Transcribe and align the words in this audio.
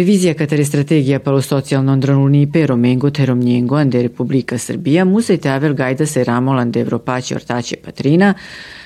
Revizija 0.00 0.34
katare 0.34 0.64
strategija 0.64 1.18
palo 1.20 1.42
socijalno 1.42 1.92
andronulnipe 1.92 2.66
romengo 2.66 3.10
te 3.10 3.26
romnjengo 3.26 3.76
ande 3.76 4.02
Republika 4.02 4.58
Srbija 4.58 5.04
musaj 5.04 5.36
tavel 5.36 5.74
gajda 5.74 6.06
se 6.06 6.24
ramol 6.24 6.58
ande 6.58 6.80
Evropaće 6.80 7.34
ortaće 7.34 7.76
patrina, 7.76 8.34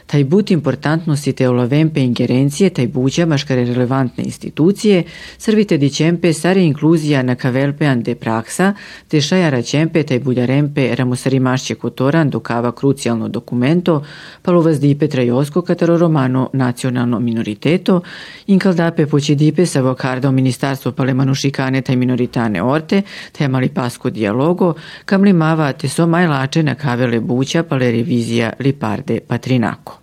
taj 0.07 0.25
but 0.25 0.51
importantnosti 0.51 1.33
te 1.33 1.49
olavempe 1.49 2.01
ingerencije, 2.01 2.71
taj 2.71 2.89
buđa 2.89 3.27
maškare 3.27 3.65
relevantne 3.65 4.25
institucije, 4.25 5.03
servite 5.39 5.79
di 5.79 5.91
čempe 5.91 6.33
sare 6.33 6.65
inkluzija 6.65 7.23
na 7.23 7.35
kavelpe 7.35 7.87
ande 7.87 8.15
praksa, 8.15 8.75
te 9.09 9.21
šajara 9.21 9.63
čempe 9.63 10.03
taj 10.03 10.21
buljarempe 10.21 10.95
ramusarimašće 10.95 11.75
kotoran 11.75 12.30
dokava 12.30 12.73
krucijalno 12.73 13.29
dokumento, 13.29 14.03
paluvas 14.43 14.80
dipe 14.80 15.09
trajosko 15.09 15.63
kataro 15.63 15.99
romano 15.99 16.51
nacionalno 16.52 17.21
minoriteto, 17.21 18.01
inkaldape 18.47 19.07
poći 19.07 19.35
dipe 19.35 19.66
sa 19.66 19.80
vokarda 19.80 20.30
ministarstvo 20.30 20.93
palemanu 20.93 21.35
šikane 21.35 21.83
taj 21.83 21.97
minoritane 21.97 22.63
orte, 22.63 23.02
te 23.33 23.49
mali 23.49 23.69
pasko 23.69 24.11
dialogo, 24.11 24.74
kam 25.05 25.23
li 25.23 25.33
mava 25.33 25.73
te 25.73 25.89
so 25.89 26.07
majlače 26.07 26.63
na 26.63 26.74
kavele 26.74 27.21
buća 27.21 27.63
pale 27.63 27.91
revizija 27.91 28.52
Liparde 28.61 29.21
Patrinako. 29.21 29.93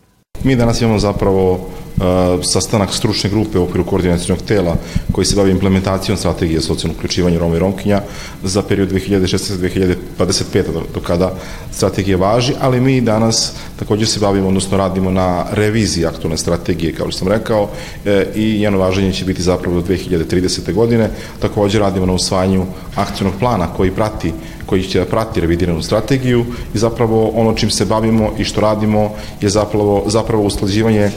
Mi 0.43 0.55
danas 0.55 0.81
imamo 0.81 0.99
zapravo 0.99 1.69
sastanak 2.43 2.93
stručne 2.93 3.29
grupe 3.29 3.59
u 3.59 3.63
okviru 3.63 3.85
koordinacijnog 3.85 4.41
tela 4.41 4.75
koji 5.11 5.25
se 5.25 5.35
bavi 5.35 5.51
implementacijom 5.51 6.17
strategije 6.17 6.61
socijalnog 6.61 6.97
uključivanja 6.97 7.39
Roma 7.39 7.55
i 7.55 7.59
Romkinja 7.59 8.01
za 8.43 8.61
period 8.61 8.91
2016-2025 8.91 10.63
do, 10.93 10.99
kada 10.99 11.33
strategija 11.71 12.17
važi, 12.17 12.53
ali 12.61 12.81
mi 12.81 13.01
danas 13.01 13.53
takođe 13.79 14.05
se 14.05 14.19
bavimo, 14.19 14.47
odnosno 14.47 14.77
radimo 14.77 15.11
na 15.11 15.45
reviziji 15.51 16.05
aktualne 16.05 16.37
strategije, 16.37 16.93
kao 16.93 17.11
što 17.11 17.19
sam 17.19 17.27
rekao, 17.27 17.69
e, 18.05 18.25
i 18.35 18.59
njeno 18.59 18.77
važenje 18.77 19.13
će 19.13 19.25
biti 19.25 19.41
zapravo 19.41 19.81
do 19.81 19.87
2030. 19.87 20.73
godine. 20.73 21.09
Takođe 21.39 21.79
radimo 21.79 22.05
na 22.05 22.13
usvajanju 22.13 22.65
akcijnog 22.95 23.33
plana 23.39 23.67
koji 23.73 23.91
prati 23.91 24.33
koji 24.71 24.83
će 24.83 24.99
da 24.99 25.05
prati 25.05 25.41
revidiranu 25.41 25.81
strategiju 25.83 26.45
i 26.73 26.77
zapravo 26.77 27.27
ono 27.35 27.53
čim 27.53 27.69
se 27.69 27.85
bavimo 27.85 28.29
i 28.37 28.43
što 28.43 28.61
radimo 28.61 29.11
je 29.41 29.49
zapravo, 29.49 30.03
zapravo 30.07 30.43
usklađivanje 30.43 31.11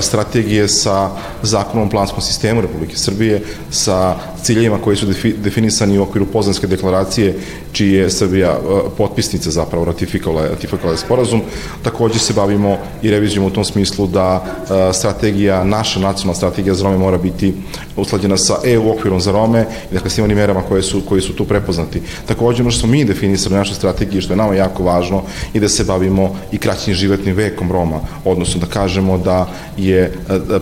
strategije 0.00 0.68
sa 0.68 1.10
zakonom 1.42 1.86
o 1.86 1.90
planskom 1.90 2.22
sistemu 2.22 2.60
Republike 2.60 2.96
Srbije, 2.96 3.42
sa 3.70 4.16
ciljevima 4.42 4.78
koji 4.78 4.96
su 4.96 5.06
definisani 5.36 5.98
u 5.98 6.02
okviru 6.02 6.26
Poznanske 6.26 6.66
deklaracije, 6.66 7.34
čiji 7.72 7.92
je 7.92 8.10
Srbija 8.10 8.50
e, 8.50 8.58
potpisnica 8.96 9.50
zapravo 9.50 9.84
ratifikovala, 9.84 10.48
ratifikovala 10.48 10.96
sporazum. 10.96 11.42
Takođe 11.82 12.18
se 12.18 12.32
bavimo 12.32 12.78
i 13.02 13.10
revizijom 13.10 13.44
u 13.44 13.50
tom 13.50 13.64
smislu 13.64 14.06
da 14.06 14.44
e, 14.44 14.92
strategija, 14.92 15.64
naša 15.64 16.00
nacionalna 16.00 16.34
strategija 16.34 16.74
za 16.74 16.84
Rome 16.84 16.98
mora 16.98 17.18
biti 17.18 17.54
usklađena 17.96 18.36
sa 18.36 18.56
EU 18.64 18.90
okvirom 18.90 19.20
za 19.20 19.32
Rome 19.32 19.66
i 19.90 19.94
dakle 19.94 20.10
svim 20.10 20.24
onim 20.24 20.36
merama 20.36 20.62
koje 20.62 20.82
su, 20.82 21.02
koji 21.08 21.22
su 21.22 21.36
tu 21.36 21.44
prepoznati. 21.44 22.02
Takođe 22.26 22.62
ono 22.62 22.70
što 22.70 22.80
smo 22.80 22.90
mi 22.90 23.04
definisali 23.04 23.54
u 23.54 23.58
našoj 23.58 23.74
strategiji, 23.74 24.20
što 24.20 24.32
je 24.32 24.36
nama 24.36 24.54
jako 24.54 24.82
važno, 24.82 25.22
i 25.54 25.60
da 25.60 25.68
se 25.68 25.84
bavimo 25.84 26.36
i 26.52 26.58
kraćim 26.58 26.94
životnim 26.94 27.34
vekom 27.34 27.72
Roma, 27.72 28.00
odnosno 28.24 28.60
da 28.60 28.66
kažemo 28.66 29.18
da 29.18 29.48
je 29.76 30.00
e, 30.00 30.12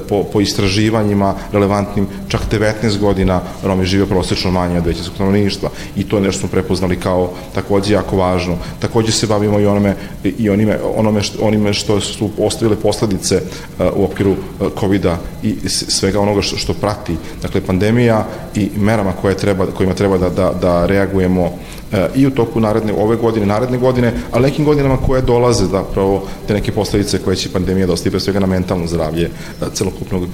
po, 0.09 0.25
po 0.25 0.41
istraživanjima 0.41 1.35
relevantnim 1.53 2.07
čak 2.29 2.41
19 2.53 2.99
godina 2.99 3.41
Romi 3.71 3.85
žive 3.87 4.07
prosečno 4.07 4.51
manje 4.51 4.79
od 4.79 4.87
većinskog 4.87 5.15
stanovništva 5.15 5.71
i 5.97 6.05
to 6.05 6.17
je 6.17 6.23
nešto 6.23 6.41
smo 6.41 6.49
prepoznali 6.49 6.97
kao 6.97 7.31
takođe 7.55 7.95
jako 7.95 8.17
važno. 8.17 8.57
Takođe 8.79 9.13
se 9.13 9.27
bavimo 9.27 9.61
i 9.61 9.67
onome 9.67 9.95
i 10.25 10.51
onime, 10.51 10.79
onome 10.97 11.23
što, 11.23 11.39
onime 11.43 11.73
što 11.73 12.01
su 12.01 12.31
ostavile 12.39 12.77
posledice 12.77 13.37
uh, 13.37 13.87
u 13.97 14.05
okviru 14.05 14.31
uh, 14.31 14.69
COVID-a 14.81 15.17
i 15.43 15.69
svega 15.69 16.21
onoga 16.21 16.43
što, 16.43 16.57
što 16.57 16.75
prati, 16.75 17.17
dakle 17.43 17.61
pandemija 17.61 18.27
i 18.55 18.71
merama 18.77 19.13
koje 19.13 19.37
treba, 19.37 19.67
kojima 19.67 19.95
treba 19.95 20.19
da, 20.19 20.29
da, 20.29 20.53
da 20.61 20.87
reagujemo 20.87 21.51
E, 21.93 22.09
i 22.15 22.27
u 22.27 22.31
toku 22.31 22.61
naredne, 22.61 22.93
ove 22.93 23.17
godine, 23.17 23.47
naredne 23.47 23.79
godine, 23.79 24.13
ali 24.33 24.43
nekim 24.43 24.65
godinama 24.65 24.97
koje 24.97 25.23
dolaze 25.23 25.65
zapravo 25.65 26.23
te 26.47 26.55
neke 26.55 26.73
posledice 26.73 27.19
koje 27.19 27.37
će 27.37 27.53
pandemija 27.53 27.87
da 27.87 27.93
ostaje 27.93 28.11
pre 28.11 28.21
svega 28.21 28.41
na 28.41 28.47
mentalno 28.47 28.87
zdravlje 28.87 29.31
celokupnog, 29.75 30.29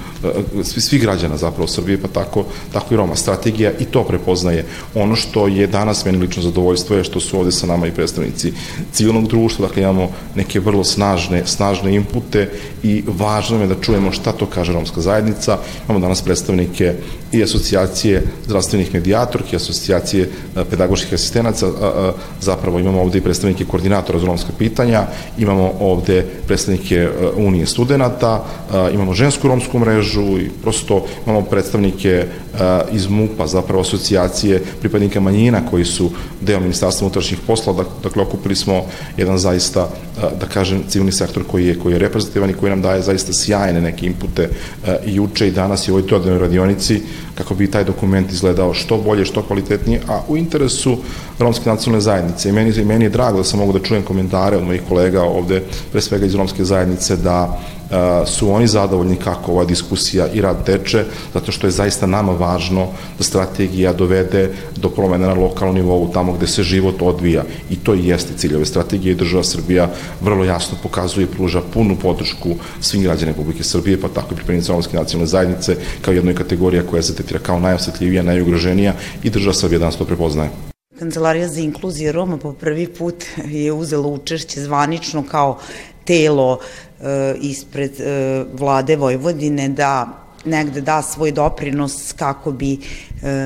svih 0.63 1.01
građana 1.01 1.37
zapravo 1.37 1.67
Srbije, 1.67 2.01
pa 2.01 2.07
tako, 2.07 2.45
tako 2.73 2.93
i 2.93 2.97
Roma. 2.97 3.15
Strategija 3.27 3.71
i 3.79 3.85
to 3.85 4.03
prepoznaje. 4.03 4.65
Ono 4.95 5.15
što 5.15 5.47
je 5.47 5.67
danas 5.67 6.05
meni 6.05 6.17
lično 6.17 6.43
zadovoljstvo 6.43 6.97
je 6.97 7.03
što 7.03 7.19
su 7.19 7.39
ovde 7.39 7.51
sa 7.51 7.67
nama 7.67 7.87
i 7.87 7.91
predstavnici 7.91 8.53
civilnog 8.91 9.27
društva, 9.27 9.67
dakle 9.67 9.83
imamo 9.83 10.09
neke 10.35 10.59
vrlo 10.59 10.83
snažne, 10.83 11.43
snažne 11.45 11.95
impute 11.95 12.49
i 12.83 13.03
važno 13.07 13.61
je 13.61 13.67
da 13.67 13.81
čujemo 13.81 14.11
šta 14.11 14.31
to 14.31 14.45
kaže 14.45 14.73
romska 14.73 15.01
zajednica. 15.01 15.57
Imamo 15.85 15.99
danas 15.99 16.21
predstavnike 16.21 16.93
i 17.31 17.43
asocijacije 17.43 18.23
zdravstvenih 18.45 18.93
medijatorki, 18.93 19.55
asocijacije 19.55 20.29
pedagoških 20.69 21.13
asistenta, 21.13 21.37
stranaca, 21.53 22.13
zapravo 22.41 22.79
imamo 22.79 23.01
ovde 23.01 23.17
i 23.17 23.21
predstavnike 23.21 23.65
koordinatora 23.65 24.19
za 24.19 24.25
romska 24.25 24.51
pitanja, 24.57 25.07
imamo 25.37 25.71
ovde 25.79 26.25
predstavnike 26.47 26.95
e, 26.95 27.09
Unije 27.37 27.65
studenta, 27.65 28.45
imamo 28.93 29.13
žensku 29.13 29.47
romsku 29.47 29.79
mrežu 29.79 30.39
i 30.39 30.49
prosto 30.61 31.05
imamo 31.25 31.41
predstavnike 31.41 32.09
e, 32.09 32.25
iz 32.91 33.09
MUPA, 33.17 33.47
zapravo 33.47 33.81
asocijacije 33.81 34.61
pripadnika 34.79 35.19
manjina 35.19 35.61
koji 35.69 35.85
su 35.85 36.09
deo 36.41 36.59
Ministarstva 36.59 37.05
unutrašnjih 37.05 37.39
posla, 37.47 37.85
dakle 38.03 38.23
okupili 38.23 38.55
smo 38.55 38.83
jedan 39.17 39.37
zaista, 39.37 39.89
da 40.39 40.45
kažem, 40.45 40.83
civilni 40.89 41.11
sektor 41.11 41.43
koji 41.47 41.67
je, 41.67 41.79
koji 41.79 41.93
je 41.93 41.99
reprezentativan 41.99 42.49
i 42.49 42.53
koji 42.53 42.69
nam 42.69 42.81
daje 42.81 43.01
zaista 43.01 43.33
sjajne 43.33 43.81
neke 43.81 44.05
impute 44.05 44.49
i 45.05 45.15
juče 45.15 45.47
i 45.47 45.51
danas 45.51 45.87
i 45.87 45.91
u 45.91 45.95
ovoj 45.95 46.09
dodanoj 46.09 46.39
radionici 46.39 47.01
kako 47.35 47.55
bi 47.55 47.71
taj 47.71 47.83
dokument 47.83 48.31
izgledao 48.31 48.73
što 48.73 48.97
bolje, 48.97 49.25
što 49.25 49.43
kvalitetnije, 49.43 50.01
a 50.07 50.21
u 50.27 50.37
interesu 50.37 50.97
romske 51.39 51.69
nacionalne 51.69 52.01
zajednice. 52.01 52.49
I 52.49 52.51
meni, 52.51 52.85
meni 52.85 53.05
je 53.05 53.09
drago 53.09 53.37
da 53.37 53.43
sam 53.43 53.59
mogu 53.59 53.73
da 53.73 53.85
čujem 53.85 54.03
komentare 54.03 54.57
od 54.57 54.63
mojih 54.63 54.81
kolega 54.89 55.23
ovde, 55.23 55.63
pre 55.91 56.01
svega 56.01 56.25
iz 56.25 56.35
romske 56.35 56.65
zajednice, 56.65 57.15
da 57.15 57.59
su 58.25 58.51
oni 58.51 58.67
zadovoljni 58.67 59.15
kako 59.15 59.51
ova 59.51 59.65
diskusija 59.65 60.27
i 60.33 60.41
rad 60.41 60.65
teče, 60.65 61.05
zato 61.33 61.51
što 61.51 61.67
je 61.67 61.71
zaista 61.71 62.05
nama 62.07 62.31
važno 62.31 62.87
da 63.17 63.23
strategija 63.23 63.93
dovede 63.93 64.49
do 64.75 64.89
promene 64.89 65.27
na 65.27 65.33
lokalnom 65.33 65.75
nivou, 65.75 66.11
tamo 66.13 66.33
gde 66.33 66.47
se 66.47 66.63
život 66.63 67.01
odvija. 67.01 67.43
I 67.69 67.75
to 67.75 67.95
i 67.95 68.07
jeste 68.07 68.33
cilj 68.37 68.55
ove 68.55 68.65
strategije 68.65 69.11
i 69.11 69.15
država 69.15 69.43
Srbija 69.43 69.89
vrlo 70.21 70.43
jasno 70.43 70.77
pokazuje 70.83 71.23
i 71.23 71.35
pruža 71.35 71.61
punu 71.73 71.95
podršku 72.01 72.55
svim 72.81 73.03
građanima 73.03 73.37
Republike 73.37 73.63
Srbije, 73.63 74.01
pa 74.01 74.07
tako 74.07 74.33
i 74.33 74.35
pripadnici 74.35 74.71
romske 74.71 74.97
nacionalne 74.97 75.27
zajednice, 75.27 75.75
kao 76.01 76.13
jednoj 76.13 76.35
kategorija 76.35 76.83
koja 76.83 77.03
se 77.03 77.15
tetira 77.15 77.39
kao 77.39 77.59
najosetljivija, 77.59 78.23
najugroženija 78.23 78.93
i 79.23 79.29
država 79.29 79.53
Srbija 79.53 79.79
danas 79.79 79.97
to 79.97 80.05
prepoznaje. 80.05 80.49
Kancelarija 80.99 81.47
za 81.47 81.61
inkluziju 81.61 82.11
Roma 82.11 82.37
po 82.37 82.53
prvi 82.53 82.87
put 82.87 83.23
je 83.45 83.73
uzela 83.73 84.07
učešće 84.07 84.61
zvanično 84.61 85.23
kao 85.23 85.59
telo 86.07 86.59
e, 86.59 87.35
ispred 87.41 87.99
e, 87.99 88.43
vlade 88.53 88.95
Vojvodine 88.95 89.69
da 89.69 90.27
negde 90.47 90.81
da 90.81 91.01
svoj 91.01 91.31
doprinos 91.31 92.13
kako 92.13 92.51
bi 92.51 92.73
e, 92.73 92.77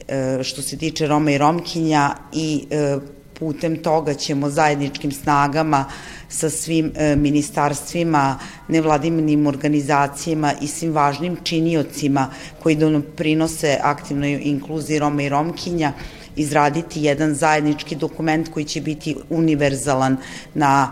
e, 0.08 0.44
što 0.44 0.62
se 0.62 0.78
tiče 0.78 1.08
Roma 1.08 1.32
i 1.32 1.38
Romkinja 1.38 2.16
i 2.34 2.66
e, 2.72 2.98
putem 3.40 3.78
toga 3.84 4.14
ćemo 4.14 4.50
zajedničkim 4.50 5.12
snagama 5.12 5.86
sa 6.30 6.50
svim 6.50 6.92
e, 6.96 7.16
ministarstvima, 7.16 8.40
nevladinim 8.68 9.48
organizacijama 9.48 10.54
i 10.62 10.68
svim 10.68 10.94
važnim 10.94 11.38
činiocima 11.44 12.30
koji 12.64 12.78
prinose 13.16 13.78
aktivnoj 13.84 14.40
inkluziji 14.44 15.00
Roma 15.00 15.24
i 15.24 15.30
Romkinja 15.30 15.94
izraditi 16.38 17.04
jedan 17.04 17.34
zajednički 17.34 17.96
dokument 17.96 18.50
koji 18.54 18.66
će 18.66 18.82
biti 18.82 19.16
univerzalan 19.30 20.18
na 20.54 20.92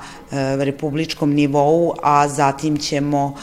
republičkom 0.60 1.34
nivou, 1.34 1.94
a 2.04 2.28
zatim 2.28 2.78
ćemo 2.78 3.36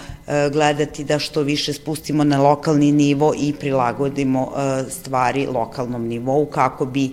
gledati 0.53 1.05
da 1.05 1.19
što 1.19 1.43
više 1.43 1.73
spustimo 1.73 2.25
na 2.25 2.43
lokalni 2.43 2.93
nivo 2.93 3.35
i 3.39 3.53
prilagodimo 3.53 4.53
stvari 4.91 5.47
lokalnom 5.47 6.07
nivou 6.07 6.47
kako 6.47 6.85
bi 6.87 7.11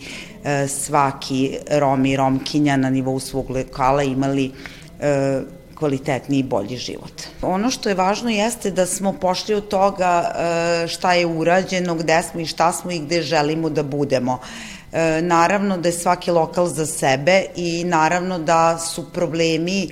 svaki 0.67 1.57
Rom 1.71 2.05
i 2.05 2.15
Romkinja 2.15 2.77
na 2.77 2.89
nivou 2.89 3.19
svog 3.19 3.49
lokala 3.49 4.03
imali 4.03 4.51
kvalitetniji 5.79 6.39
i 6.39 6.43
bolji 6.43 6.77
život. 6.77 7.21
Ono 7.41 7.71
što 7.71 7.89
je 7.89 7.95
važno 7.95 8.29
jeste 8.29 8.71
da 8.71 8.85
smo 8.85 9.13
pošli 9.13 9.55
od 9.55 9.67
toga 9.67 10.11
e, 10.23 10.87
šta 10.87 11.13
je 11.13 11.25
urađeno, 11.25 11.95
gde 11.95 12.21
smo 12.31 12.39
i 12.39 12.45
šta 12.45 12.71
smo 12.71 12.91
i 12.91 12.99
gde 12.99 13.21
želimo 13.21 13.69
da 13.69 13.83
budemo. 13.83 14.39
E, 14.91 15.21
naravno 15.21 15.77
da 15.77 15.89
je 15.89 15.93
svaki 15.93 16.31
lokal 16.31 16.67
za 16.67 16.85
sebe 16.85 17.43
i 17.55 17.83
naravno 17.83 18.39
da 18.39 18.77
su 18.77 19.05
problemi 19.13 19.83
e, 19.83 19.87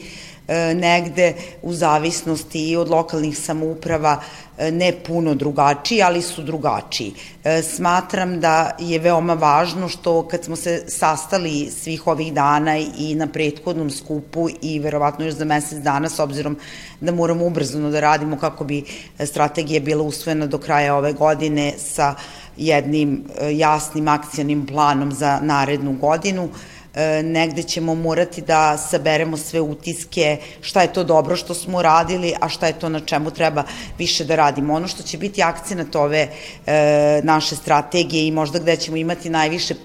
negde 0.76 1.34
u 1.62 1.74
zavisnosti 1.74 2.70
i 2.70 2.76
od 2.76 2.90
lokalnih 2.90 3.38
samouprava 3.38 4.22
ne 4.58 4.94
puno 5.08 5.36
drugačiji, 5.36 6.02
ali 6.02 6.22
su 6.22 6.44
drugačiji. 6.44 7.14
E, 7.44 7.62
smatram 7.62 8.40
da 8.40 8.72
je 8.80 9.00
veoma 9.00 9.34
važno 9.34 9.90
što 9.90 10.28
kad 10.28 10.44
smo 10.44 10.56
se 10.56 10.84
sastali 10.88 11.70
svih 11.72 12.08
ovih 12.08 12.34
dana 12.34 12.78
i 12.78 13.16
na 13.16 13.28
prethodnom 13.28 13.90
skupu 13.90 14.50
i 14.62 14.80
verovatno 14.80 15.26
još 15.26 15.34
za 15.34 15.46
mesec 15.46 15.80
dana, 15.80 16.10
s 16.10 16.20
obzirom 16.20 16.58
da 17.02 17.12
moramo 17.12 17.46
ubrzano 17.46 17.90
da 17.90 18.00
radimo 18.00 18.38
kako 18.38 18.64
bi 18.64 18.84
strategija 19.26 19.80
bila 19.80 20.04
usvojena 20.04 20.46
do 20.46 20.58
kraja 20.58 20.96
ove 20.96 21.14
godine 21.14 21.74
sa 21.78 22.16
jednim 22.58 23.24
e, 23.40 23.58
jasnim 23.58 24.08
akcijanim 24.08 24.66
planom 24.66 25.12
za 25.12 25.40
narednu 25.42 25.94
godinu, 25.94 26.50
E, 26.50 26.77
negde 27.24 27.64
ćemo 27.64 27.96
morati 27.96 28.42
da 28.42 28.78
saberemo 28.78 29.38
sve 29.38 29.62
utiske, 29.62 30.38
šta 30.62 30.82
je 30.82 30.94
to 30.94 31.04
dobro 31.04 31.36
što 31.36 31.54
smo 31.54 31.82
radili, 31.82 32.34
a 32.42 32.50
šta 32.50 32.68
je 32.68 32.80
to 32.80 32.90
na 32.90 33.00
čemu 33.00 33.32
treba 33.32 33.64
više 33.98 34.26
da 34.26 34.36
radimo. 34.36 34.74
Ono 34.74 34.88
što 34.88 35.04
će 35.04 35.18
biti 35.18 35.44
akcenat 35.44 35.96
ove 35.96 36.28
e, 36.66 37.22
naše 37.24 37.56
strategije 37.56 38.28
i 38.28 38.32
možda 38.32 38.60
gde 38.60 38.76
ćemo 38.76 38.98
imati 38.98 39.30
najviše 39.30 39.76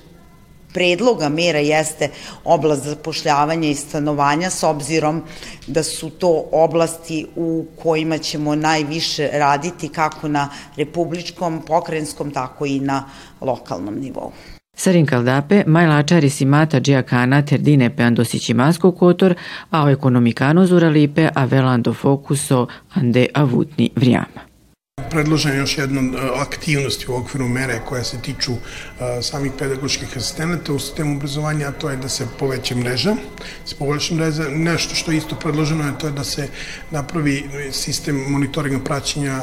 predloga 0.73 1.29
mera 1.29 1.59
jeste 1.59 2.09
oblast 2.45 2.83
zapošljavanja 2.83 3.69
i 3.69 3.75
stanovanja 3.75 4.51
s 4.51 4.63
obzirom 4.63 5.23
da 5.67 5.83
su 5.83 6.11
to 6.11 6.49
oblasti 6.53 7.27
u 7.37 7.67
kojima 7.83 8.19
ćemo 8.19 8.55
najviše 8.55 9.31
raditi 9.33 9.89
kako 9.89 10.29
na 10.29 10.49
republičkom, 10.77 11.63
pokrajinskom, 11.67 12.31
tako 12.31 12.67
i 12.67 12.81
na 12.81 13.05
lokalnom 13.41 14.01
nivou. 14.01 14.33
Sărincăldape, 14.77 15.65
mai 15.67 15.87
la 15.87 15.95
acea 15.95 16.19
risimată 16.19 16.81
geacana 16.81 17.43
terdine 17.43 17.91
pe 17.91 18.03
andosicimansco 18.03 18.93
cotor, 18.93 19.37
au 19.69 19.89
economicanu 19.89 19.91
economicano 19.91 20.65
zurălipe 20.65 21.31
avea 21.33 21.63
la 21.63 21.71
andofocus-o 21.71 22.67
ande 22.89 23.29
avutni 23.33 23.91
vriam. 23.95 24.52
Vrijama 24.97 25.11
predložene 25.11 25.57
još 25.57 25.79
jedna 25.79 26.01
e, 26.01 26.31
aktivnosti 26.41 27.11
u 27.11 27.15
okviru 27.15 27.49
mere 27.49 27.81
koja 27.85 28.05
se 28.05 28.19
tiču 28.23 28.53
e, 28.53 29.23
samih 29.23 29.53
pedagoških 29.59 30.17
asistenata 30.17 30.73
u 30.73 30.79
sistemu 30.79 31.17
obrazovanja, 31.17 31.69
a 31.69 31.73
to 31.73 31.91
je 31.91 31.97
da 31.97 32.09
se 32.09 32.27
poveća 32.39 32.75
mreža, 32.75 33.17
se 33.65 33.77
poveća 33.79 34.15
mreža, 34.15 34.45
nešto 34.49 34.95
što 34.95 35.11
je 35.11 35.19
isto 35.19 35.37
predloženo 35.37 35.87
je 35.87 35.99
to 35.99 36.07
je 36.07 36.13
da 36.13 36.25
se 36.25 36.49
napravi 36.91 37.45
sistem 37.73 38.17
monitoringa 38.17 38.85
praćenja 38.85 39.41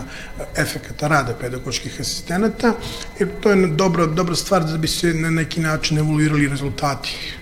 efekata 0.57 1.07
rada 1.07 1.33
pedagoških 1.33 1.99
asistenata, 1.99 2.73
jer 3.19 3.29
to 3.41 3.49
je 3.49 3.67
dobra, 3.67 4.05
dobra 4.05 4.35
stvar 4.35 4.63
da 4.63 4.77
bi 4.77 4.87
se 4.87 5.13
na 5.13 5.29
neki 5.29 5.61
način 5.61 5.97
evoluirali 5.97 6.47
rezultati 6.47 7.38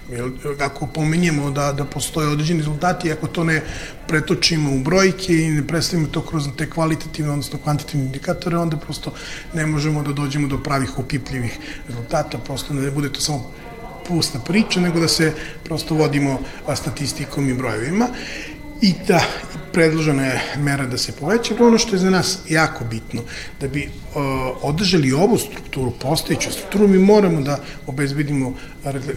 ako 0.59 0.87
pomenjemo 0.87 1.51
da, 1.51 1.71
da 1.73 1.85
postoje 1.85 2.27
određeni 2.27 2.59
rezultati, 2.59 3.11
ako 3.11 3.27
to 3.27 3.43
ne 3.43 3.61
pretočimo 4.07 4.75
u 4.75 4.79
brojke 4.79 5.33
i 5.33 5.51
ne 5.51 5.67
predstavimo 5.67 6.07
to 6.07 6.21
kroz 6.21 6.47
te 6.57 6.69
kvalitativne, 6.69 7.31
odnosno 7.31 7.59
kvantitativne 7.59 8.05
indikatore, 8.05 8.57
onda 8.57 8.77
prosto 8.77 9.13
ne 9.53 9.65
možemo 9.65 10.03
da 10.03 10.13
dođemo 10.13 10.47
do 10.47 10.63
pravih 10.63 10.99
opipljivih 10.99 11.59
rezultata, 11.87 12.37
prosto 12.37 12.73
da 12.73 12.81
ne 12.81 12.91
bude 12.91 13.09
to 13.09 13.21
samo 13.21 13.51
pusta 14.07 14.39
priča, 14.39 14.79
nego 14.79 14.99
da 14.99 15.07
se 15.07 15.33
prosto 15.63 15.95
vodimo 15.95 16.39
statistikom 16.75 17.49
i 17.49 17.53
brojevima 17.53 18.07
i 18.81 18.93
da 19.07 19.21
predložena 19.73 20.23
je 20.25 20.41
mera 20.57 20.85
da 20.85 20.97
se 20.97 21.11
poveća, 21.11 21.53
ono 21.59 21.77
što 21.77 21.95
je 21.95 21.99
za 21.99 22.09
nas 22.09 22.39
jako 22.49 22.85
bitno, 22.85 23.21
da 23.61 23.67
bi 23.67 23.83
uh, 23.85 24.21
održali 24.61 25.11
ovu 25.13 25.37
strukturu, 25.37 25.91
postojeću 26.01 26.51
strukturu, 26.51 26.87
mi 26.87 26.97
moramo 26.97 27.41
da 27.41 27.59
obezbedimo 27.87 28.53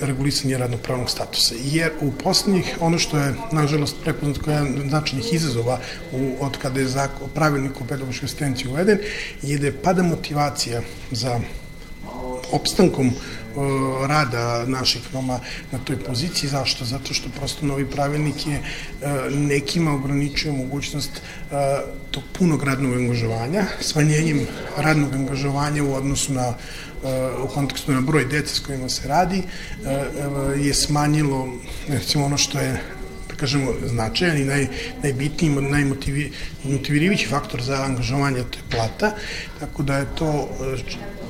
regulisanje 0.00 0.58
radnopravnog 0.58 1.10
statusa, 1.10 1.54
jer 1.64 1.92
u 2.00 2.12
poslednjih, 2.12 2.76
ono 2.80 2.98
što 2.98 3.18
je, 3.18 3.34
nažalost, 3.52 3.96
prepoznat 4.04 4.38
koja 4.38 4.58
je 4.58 4.88
značajnih 4.88 5.32
izazova 5.34 5.80
u, 6.12 6.36
od 6.40 6.58
kada 6.58 6.80
je 6.80 7.08
pravilnik 7.34 7.80
o 7.80 7.84
pedagoškoj 7.84 8.26
asistenciji 8.26 8.70
uveden, 8.70 8.98
je 9.42 9.58
da 9.58 9.66
je 9.66 9.82
pada 9.82 10.02
motivacija 10.02 10.82
za 11.10 11.40
opstankom 12.52 13.12
rada 14.06 14.64
naših 14.66 15.02
Roma 15.12 15.40
na 15.72 15.78
toj 15.78 15.96
poziciji. 15.96 16.50
Zašto? 16.50 16.84
Zato 16.84 17.14
što 17.14 17.28
prosto 17.28 17.66
novi 17.66 17.86
pravilnik 17.86 18.46
je 18.46 18.54
e, 18.54 18.62
nekima 19.30 19.94
ograničuje 19.94 20.52
mogućnost 20.52 21.10
e, 21.16 21.20
tog 22.10 22.22
punog 22.38 22.62
radnog 22.62 22.92
angažovanja, 22.92 23.64
smanjenjem 23.80 24.46
radnog 24.76 25.14
angažovanja 25.14 25.84
u 25.84 25.94
odnosu 25.94 26.32
na 26.32 26.46
e, 26.48 26.54
u 27.44 27.48
kontekstu 27.48 27.92
na 27.92 28.00
broj 28.00 28.24
dece 28.24 28.54
s 28.54 28.60
kojima 28.60 28.88
se 28.88 29.08
radi 29.08 29.42
je 30.56 30.74
smanjilo 30.74 31.48
recimo 31.88 32.24
ono 32.24 32.36
što 32.36 32.58
je 32.58 32.80
da 33.28 33.36
kažemo 33.36 33.72
značajan 33.86 34.36
i 34.36 34.44
naj, 34.44 34.66
najbitniji, 35.02 35.50
najmotivirivići 36.64 37.26
faktor 37.26 37.62
za 37.62 37.82
angažovanje 37.84 38.42
to 38.50 38.58
je 38.58 38.70
plata, 38.70 39.12
tako 39.60 39.82
da 39.82 39.96
je 39.96 40.06
to 40.14 40.48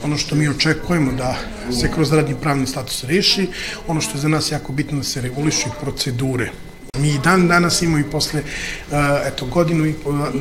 ono 0.03 0.17
što 0.17 0.35
mi 0.35 0.49
očekujemo 0.49 1.13
da 1.13 1.37
se 1.81 1.91
kroz 1.93 2.13
radni 2.13 2.35
pravni 2.43 2.67
status 2.67 3.05
reši, 3.05 3.49
ono 3.87 4.01
što 4.01 4.19
je 4.19 4.21
za 4.21 4.29
nas 4.29 4.53
jako 4.53 4.73
bitno 4.73 4.99
da 4.99 5.05
se 5.05 5.21
regulišu 5.21 5.69
procedure. 5.81 6.51
Mi 6.99 7.19
dan 7.25 7.49
danas 7.49 7.83
imamo 7.83 7.99
i 7.99 8.11
posle 8.11 8.41
uh, 8.41 8.97
eto, 9.27 9.47
godinu 9.47 9.87
i 9.87 9.95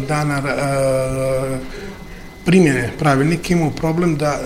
dana 0.07 0.37
uh, 0.39 1.59
primjene 2.49 2.89
pravilnika 2.99 3.53
imamo 3.53 3.71
problem 3.71 4.15
da 4.17 4.39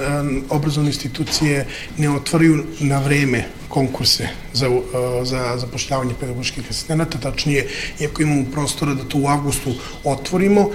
obrazovne 0.50 0.90
institucije 0.90 1.66
ne 1.98 2.10
otvaraju 2.10 2.64
na 2.80 3.00
vreme 3.00 3.46
konkurse 3.70 4.28
za, 4.54 4.70
uh, 4.70 4.84
za 5.24 5.58
zapošljavanje 5.58 6.14
pedagoških 6.20 6.64
asistenata, 6.70 7.18
tačnije, 7.18 7.68
iako 8.00 8.22
imamo 8.22 8.44
prostora 8.52 8.94
da 8.94 9.04
to 9.04 9.18
u 9.18 9.28
avgustu 9.28 9.74
otvorimo, 10.04 10.62
uh, 10.62 10.74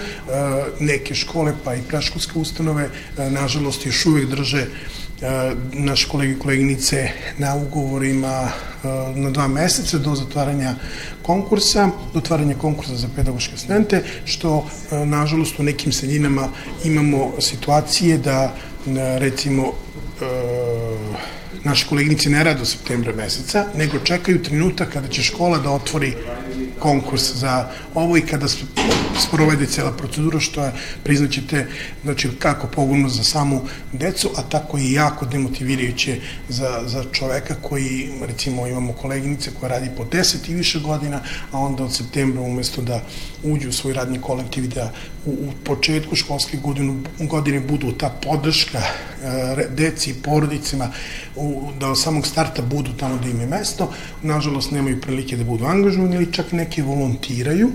neke 0.81 1.15
škole 1.15 1.53
pa 1.65 1.75
i 1.75 1.83
preškolske 1.89 2.39
ustanove, 2.39 2.89
uh, 2.89 3.33
nažalost, 3.33 3.87
još 3.87 4.07
uvek 4.07 4.27
drže 4.33 4.67
naše 5.73 6.09
kolege 6.09 6.33
i 6.33 6.39
koleginice 6.39 7.09
na 7.39 7.57
ugovorima 7.57 8.51
na 9.15 9.31
dva 9.31 9.49
meseca 9.49 9.99
do 9.99 10.15
zatvaranja 10.15 10.75
konkursa, 11.23 11.91
do 12.13 12.19
otvaranja 12.19 12.55
konkursa 12.55 12.97
za 12.97 13.09
pedagoške 13.17 13.55
asistente, 13.55 14.03
što 14.25 14.67
nažalost 15.05 15.59
u 15.59 15.63
nekim 15.63 15.93
sredinama 15.93 16.49
imamo 16.85 17.33
situacije 17.41 18.19
da 18.19 18.55
recimo 19.19 19.73
naše 21.65 21.87
koleginice 21.89 22.31
ne 22.31 22.45
rade 22.45 22.63
u 22.63 22.67
septembra 22.67 23.13
meseca, 23.13 23.67
nego 23.75 23.99
čekaju 23.99 24.43
trenutak 24.43 24.93
kada 24.93 25.09
će 25.09 25.23
škola 25.23 25.59
da 25.59 25.71
otvori 25.71 26.15
konkurs 26.79 27.35
za 27.35 27.69
ovo 27.95 28.17
i 28.17 28.21
kada 28.21 28.47
sprovede 29.19 29.67
cela 29.67 29.93
procedura, 29.93 30.41
što 30.41 30.65
je, 30.65 30.73
priznaćete, 31.05 31.67
znači 32.05 32.29
kako 32.39 32.67
pogubno 32.67 33.09
za 33.09 33.25
samu 33.25 33.61
decu, 33.93 34.31
a 34.37 34.43
tako 34.43 34.79
i 34.79 34.93
jako 34.93 35.27
demotivirajuće 35.27 36.21
za, 36.49 36.83
za 36.87 37.05
čoveka 37.13 37.55
koji, 37.63 38.11
recimo, 38.21 38.67
imamo 38.67 38.93
koleginice 38.93 39.51
koja 39.61 39.71
radi 39.71 39.91
po 39.97 40.05
10 40.05 40.51
i 40.51 40.55
više 40.55 40.81
godina, 40.81 41.21
a 41.53 41.59
onda 41.59 41.85
od 41.85 41.95
septembra 41.95 42.43
umesto 42.43 42.83
da 42.83 43.03
uđu 43.43 43.69
u 43.69 43.73
svoj 43.73 43.93
radni 43.93 44.21
kolektiv 44.21 44.65
i 44.65 44.69
da 44.69 44.93
u, 45.27 45.31
u 45.31 45.53
početku 45.65 46.17
školske 46.17 46.57
godine, 46.57 46.95
godine 47.19 47.61
budu 47.61 47.93
ta 47.93 48.09
podrška 48.23 48.79
e, 48.79 49.67
deci 49.77 50.11
i 50.11 50.15
porodicima, 50.15 50.93
u, 51.37 51.73
da 51.81 51.89
od 51.89 52.01
samog 52.01 52.27
starta 52.27 52.63
budu 52.63 52.93
tamo 52.93 53.17
da 53.17 53.29
im 53.29 53.41
je 53.41 53.47
mesto, 53.47 53.93
nažalost 54.23 54.71
nemaju 54.71 55.01
prilike 55.01 55.37
da 55.37 55.45
budu 55.45 55.65
angažovani 55.65 56.17
ili 56.17 56.33
čak 56.33 56.53
neki 56.69 56.83
volontiraju, 56.83 57.71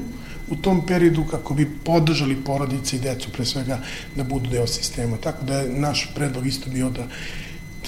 u 0.50 0.56
tom 0.56 0.86
periodu 0.86 1.24
kako 1.32 1.54
bi 1.54 1.66
podržali 1.84 2.36
porodice 2.46 2.96
i 2.96 3.00
decu 3.00 3.30
pre 3.32 3.46
svega 3.46 3.80
da 4.16 4.24
budu 4.24 4.50
deo 4.50 4.68
sistema. 4.68 5.18
Tako 5.18 5.46
da 5.46 5.58
je 5.58 5.80
naš 5.80 6.12
predlog 6.16 6.48
isto 6.48 6.70
bio 6.70 6.90
da 6.90 7.08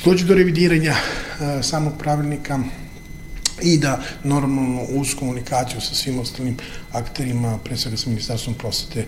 dođe 0.06 0.26
do 0.26 0.34
revidiranja 0.34 0.94
uh, 0.94 1.62
samog 1.62 1.94
pravilnika 2.00 2.60
i 3.62 3.78
da 3.78 4.02
normalno 4.24 4.82
uz 4.90 5.16
komunikaciju 5.20 5.82
sa 5.82 5.96
svim 5.96 6.20
ostalim 6.20 6.58
akterima, 6.92 7.58
pre 7.64 7.78
svega 7.78 7.98
sa 7.98 8.10
Ministarstvom 8.10 8.56
prosvete, 8.56 9.00
e, 9.00 9.06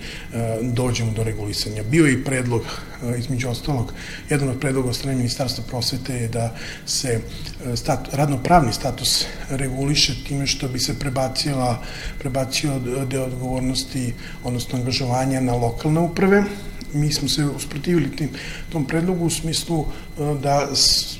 dođemo 0.61 1.11
do 1.11 1.23
regulisanja. 1.23 1.83
Bio 1.83 2.05
je 2.05 2.13
i 2.13 2.23
predlog, 2.23 2.61
e, 2.61 3.19
između 3.19 3.49
ostalog, 3.49 3.93
jedan 4.29 4.49
od 4.49 4.59
predloga 4.59 4.93
strane 4.93 5.17
Ministarstva 5.17 5.63
prosvete 5.67 6.13
je 6.13 6.27
da 6.27 6.55
se 6.85 7.19
e, 7.65 7.75
stat, 7.75 8.07
radnopravni 8.13 8.73
status 8.73 9.25
reguliše 9.49 10.23
time 10.27 10.47
što 10.47 10.67
bi 10.67 10.79
se 10.79 10.99
prebacila, 10.99 11.83
prebacio 12.19 12.79
deo 13.09 13.25
odgovornosti, 13.25 14.13
odnosno 14.43 14.79
angažovanja 14.79 15.41
na 15.41 15.55
lokalne 15.55 15.99
uprave, 15.99 16.43
mi 16.93 17.13
smo 17.13 17.29
se 17.29 17.45
usprotivili 17.45 18.15
tim, 18.15 18.29
tom 18.69 18.85
predlogu 18.85 19.25
u 19.25 19.29
smislu 19.29 19.85
e, 19.85 20.21
da 20.41 20.67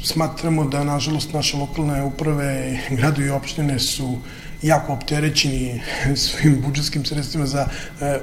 smatramo 0.03 0.65
da, 0.65 0.83
nažalost, 0.83 1.33
naše 1.33 1.57
lokalne 1.57 2.03
uprave, 2.03 2.79
gradovi 2.89 3.27
i 3.27 3.29
opštine 3.29 3.79
su 3.79 4.17
jako 4.61 4.93
opterećeni 4.93 5.81
svojim 6.15 6.61
budžetskim 6.61 7.05
sredstvima 7.05 7.45
za 7.45 7.67
e, 8.01 8.19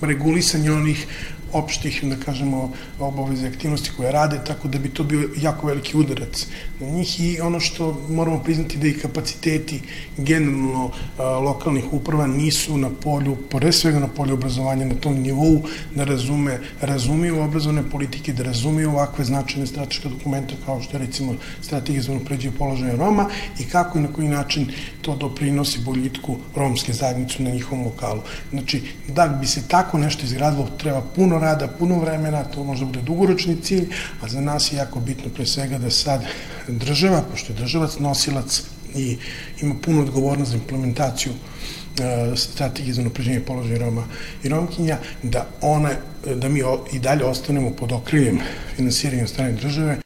regulisanje 0.00 0.72
onih 0.72 1.06
opštih, 1.52 2.04
da 2.04 2.16
kažemo, 2.16 2.72
obaveze 2.98 3.48
aktivnosti 3.48 3.90
koje 3.96 4.12
rade, 4.12 4.40
tako 4.46 4.68
da 4.68 4.78
bi 4.78 4.88
to 4.88 5.04
bio 5.04 5.30
jako 5.36 5.66
veliki 5.66 5.96
udarac 5.96 6.46
na 6.80 6.88
njih 6.88 7.20
i 7.20 7.40
ono 7.40 7.60
što 7.60 8.00
moramo 8.08 8.42
priznati 8.42 8.78
da 8.78 8.86
i 8.86 8.98
kapaciteti 8.98 9.80
generalno 10.16 10.90
lokalnih 11.18 11.92
uprava 11.92 12.26
nisu 12.26 12.78
na 12.78 12.90
polju, 12.90 13.36
pre 13.36 13.72
svega 13.72 13.98
na 13.98 14.08
polju 14.08 14.34
obrazovanja 14.34 14.84
na 14.84 14.94
tom 14.94 15.14
nivou, 15.14 15.62
da 15.94 16.04
razume, 16.04 16.58
razumiju 16.80 17.42
obrazovne 17.42 17.82
politike, 17.90 18.32
da 18.32 18.42
razumiju 18.42 18.90
ovakve 18.90 19.24
značajne 19.24 19.66
strateške 19.66 20.08
dokumente 20.08 20.54
kao 20.64 20.82
što 20.82 20.96
je 20.96 21.06
recimo 21.06 21.34
strategija 21.62 22.02
za 22.02 22.18
pređe 22.24 22.50
položaja 22.50 22.96
Roma 22.96 23.28
i 23.58 23.64
kako 23.64 23.98
i 23.98 24.02
na 24.02 24.12
koji 24.12 24.28
način 24.28 24.68
to 25.02 25.16
doprinosi 25.16 25.80
boljitku 25.80 26.36
romske 26.54 26.92
zajednicu 26.92 27.42
na 27.42 27.50
njihovom 27.50 27.84
lokalu. 27.84 28.20
Znači, 28.50 28.82
da 29.08 29.28
bi 29.28 29.46
se 29.46 29.68
tako 29.68 29.98
nešto 29.98 30.24
izgradilo, 30.24 30.68
treba 30.78 31.00
puno 31.00 31.35
rada, 31.38 31.68
puno 31.68 31.98
vremena, 31.98 32.44
to 32.44 32.64
možda 32.64 32.86
bude 32.86 33.02
dugoročni 33.02 33.56
cilj, 33.62 33.88
a 34.22 34.28
za 34.28 34.40
nas 34.40 34.72
je 34.72 34.76
jako 34.76 35.00
bitno 35.00 35.30
pre 35.34 35.46
svega 35.46 35.78
da 35.78 35.90
sad 35.90 36.24
država, 36.68 37.22
pošto 37.30 37.52
je 37.52 37.56
državac 37.56 37.98
nosilac 37.98 38.62
i 38.94 39.16
ima 39.62 39.74
puno 39.82 40.02
odgovornost 40.02 40.50
za 40.50 40.56
implementaciju 40.56 41.32
e, 41.32 42.36
strategije 42.36 42.94
za 42.94 43.02
napređenje 43.02 43.40
položaja 43.40 43.78
Roma 43.78 44.04
i 44.42 44.48
Romkinja, 44.48 44.98
da, 45.22 45.46
one, 45.60 45.96
da 46.34 46.48
mi 46.48 46.62
i 46.92 46.98
dalje 46.98 47.24
ostanemo 47.24 47.70
pod 47.70 47.92
okriljem 47.92 48.40
finansiranja 48.76 49.26
strane 49.26 49.52
države. 49.52 50.05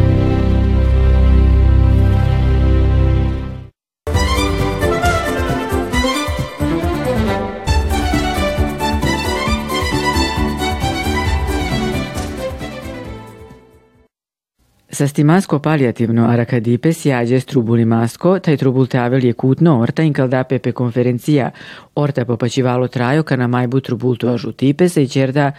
Arakadipe 16.27 16.93
sjađe 16.93 17.39
strubuli 17.39 17.85
masko, 17.85 18.39
taj 18.39 18.57
trubul 18.57 18.87
teavel 18.87 19.25
je 19.25 19.33
kutno 19.33 19.79
orta 19.81 20.03
in 20.03 20.13
kaldape 20.13 20.59
pe 20.59 20.71
konferencija 20.71 21.51
orta 21.95 22.25
popačivalo 22.25 22.87
trajo 22.87 23.23
kana 23.23 23.47
majbu 23.47 23.79
trubultu 23.79 24.29
ažutipe 24.29 24.89
se 24.89 25.03
i 25.03 25.07
čerda 25.07 25.51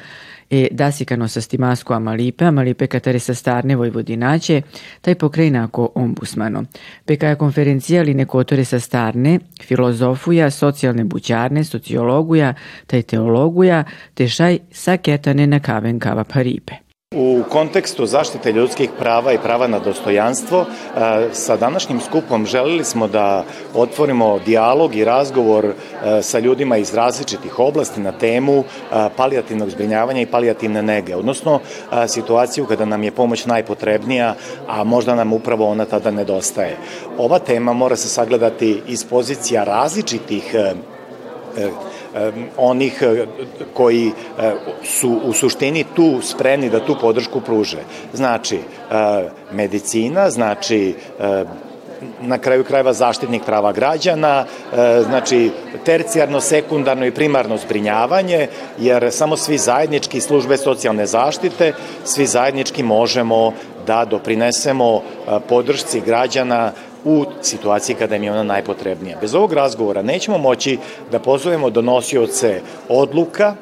e 0.50 0.68
dasikano 0.70 1.28
sastimasko 1.28 1.94
amalipe, 1.94 2.44
amalipe 2.44 2.86
katare 2.86 3.18
sa 3.18 3.34
starne 3.34 3.76
vojvodinaće, 3.76 4.62
taj 5.00 5.14
pokrajnako 5.14 5.92
ombusmano. 5.94 6.64
Pekaja 7.04 7.34
konferencija 7.36 8.02
li 8.02 8.14
nekotore 8.14 8.64
sa 8.64 8.80
starne, 8.80 9.38
filozofuja, 9.62 10.50
socijalne 10.50 11.04
bućarne, 11.04 11.64
sociologuja, 11.64 12.54
taj 12.86 13.02
teologuja, 13.02 13.84
te 14.14 14.28
šaj 14.28 14.58
saketane 14.70 15.46
na 15.46 15.60
kaven 15.60 15.98
kava 15.98 16.24
paripe. 16.24 16.91
U 17.14 17.42
kontekstu 17.48 18.06
zaštite 18.06 18.52
ljudskih 18.52 18.90
prava 18.98 19.32
i 19.32 19.38
prava 19.38 19.66
na 19.66 19.78
dostojanstvo, 19.78 20.60
e, 20.60 20.66
sa 21.32 21.56
današnjim 21.56 22.00
skupom 22.00 22.46
želili 22.46 22.84
smo 22.84 23.08
da 23.08 23.44
otvorimo 23.74 24.38
dijalog 24.38 24.96
i 24.96 25.04
razgovor 25.04 25.64
e, 25.64 25.72
sa 26.22 26.38
ljudima 26.38 26.76
iz 26.76 26.94
različitih 26.94 27.58
oblasti 27.58 28.00
na 28.00 28.12
temu 28.12 28.58
e, 28.58 28.64
palijativnog 29.16 29.70
zbrinjavanja 29.70 30.20
i 30.20 30.26
palijativne 30.26 30.82
nege, 30.82 31.16
odnosno 31.16 31.60
situaciju 32.08 32.66
kada 32.66 32.84
nam 32.84 33.02
je 33.02 33.10
pomoć 33.10 33.46
najpotrebnija, 33.46 34.34
a 34.68 34.84
možda 34.84 35.14
nam 35.14 35.32
upravo 35.32 35.68
ona 35.68 35.84
tada 35.84 36.10
nedostaje. 36.10 36.76
Ova 37.18 37.38
tema 37.38 37.72
mora 37.72 37.96
se 37.96 38.08
sagledati 38.08 38.82
iz 38.86 39.04
pozicija 39.04 39.64
različitih 39.64 40.54
onih 42.56 43.02
eh, 43.02 43.26
koji 43.74 44.08
eh, 44.08 44.52
su 44.84 45.20
u 45.24 45.32
suštini 45.32 45.84
tu 45.96 46.18
spremni 46.22 46.70
da 46.70 46.86
tu 46.86 46.96
podršku 47.00 47.40
pruže. 47.40 47.78
Znači, 48.12 48.56
eh, 48.56 49.28
medicina, 49.52 50.30
znači 50.30 50.94
na 52.20 52.38
kraju 52.38 52.64
krajeva 52.64 52.92
zaštitnik 52.92 53.42
prava 53.44 53.72
građana, 53.72 54.44
znači 55.06 55.50
tercijarno, 55.84 56.40
sekundarno 56.40 57.06
i 57.06 57.10
primarno 57.10 57.56
zbrinjavanje, 57.56 58.48
jer 58.78 59.12
samo 59.12 59.36
svi 59.36 59.58
zajednički 59.58 60.20
službe 60.20 60.56
socijalne 60.56 61.06
zaštite, 61.06 61.72
svi 62.04 62.26
zajednički 62.26 62.82
možemo 62.82 63.52
da 63.86 64.04
doprinesemo 64.04 65.02
podršci 65.48 66.00
građana 66.00 66.72
u 67.04 67.24
situaciji 67.42 67.96
kada 67.96 68.16
im 68.16 68.22
je 68.22 68.32
ona 68.32 68.42
najpotrebnija. 68.42 69.18
Bez 69.20 69.34
ovog 69.34 69.52
razgovora 69.52 70.02
nećemo 70.02 70.38
moći 70.38 70.78
da 71.10 71.18
pozovemo 71.18 71.70
donosioce 71.70 72.60
odluka 72.88 73.54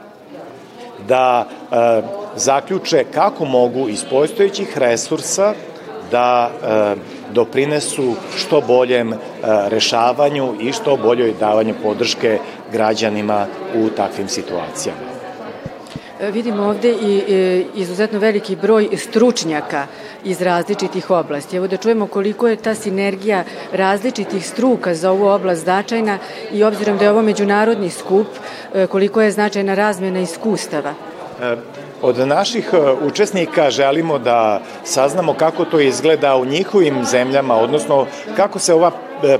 da 1.08 1.46
e, 1.48 2.02
zaključe 2.36 3.04
kako 3.14 3.44
mogu 3.44 3.88
iz 3.88 4.04
postojećih 4.10 4.78
resursa 4.78 5.54
da 6.10 6.50
e, 6.50 6.94
doprinesu 7.32 8.14
što 8.36 8.60
boljem 8.60 9.12
e, 9.12 9.16
rešavanju 9.68 10.54
i 10.60 10.72
što 10.72 10.96
boljoj 10.96 11.34
davanju 11.40 11.74
podrške 11.82 12.38
građanima 12.72 13.46
u 13.74 13.88
takvim 13.88 14.28
situacijama. 14.28 15.19
E, 16.20 16.30
vidimo 16.30 16.62
ovde 16.62 16.90
i 16.90 17.22
e, 17.28 17.64
izuzetno 17.74 18.18
veliki 18.18 18.56
broj 18.56 18.88
stručnjaka 18.96 19.86
iz 20.24 20.42
različitih 20.42 21.10
oblasti. 21.10 21.56
Evo 21.56 21.66
da 21.66 21.76
čujemo 21.76 22.06
koliko 22.06 22.48
je 22.48 22.56
ta 22.56 22.74
sinergija 22.74 23.44
različitih 23.72 24.46
struka 24.46 24.94
za 24.94 25.10
ovu 25.10 25.26
oblast 25.26 25.62
značajna 25.62 26.18
i 26.52 26.64
obzirom 26.64 26.98
da 26.98 27.04
je 27.04 27.10
ovo 27.10 27.22
međunarodni 27.22 27.90
skup, 27.90 28.26
e, 28.74 28.86
koliko 28.86 29.22
je 29.22 29.30
značajna 29.30 29.74
razmena 29.74 30.20
iskustava. 30.20 30.94
Od 32.02 32.28
naših 32.28 32.70
učesnika 33.02 33.70
želimo 33.70 34.18
da 34.18 34.60
saznamo 34.84 35.34
kako 35.34 35.64
to 35.64 35.80
izgleda 35.80 36.36
u 36.36 36.44
njihovim 36.44 37.04
zemljama, 37.04 37.56
odnosno 37.56 38.06
kako 38.36 38.58
se 38.58 38.74
ova 38.74 38.90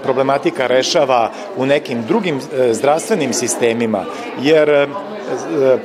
problematika 0.03 0.67
rešava 0.67 1.31
u 1.57 1.67
nekim 1.67 2.03
drugim 2.03 2.41
zdravstvenim 2.73 3.33
sistemima, 3.33 4.05
jer 4.43 4.89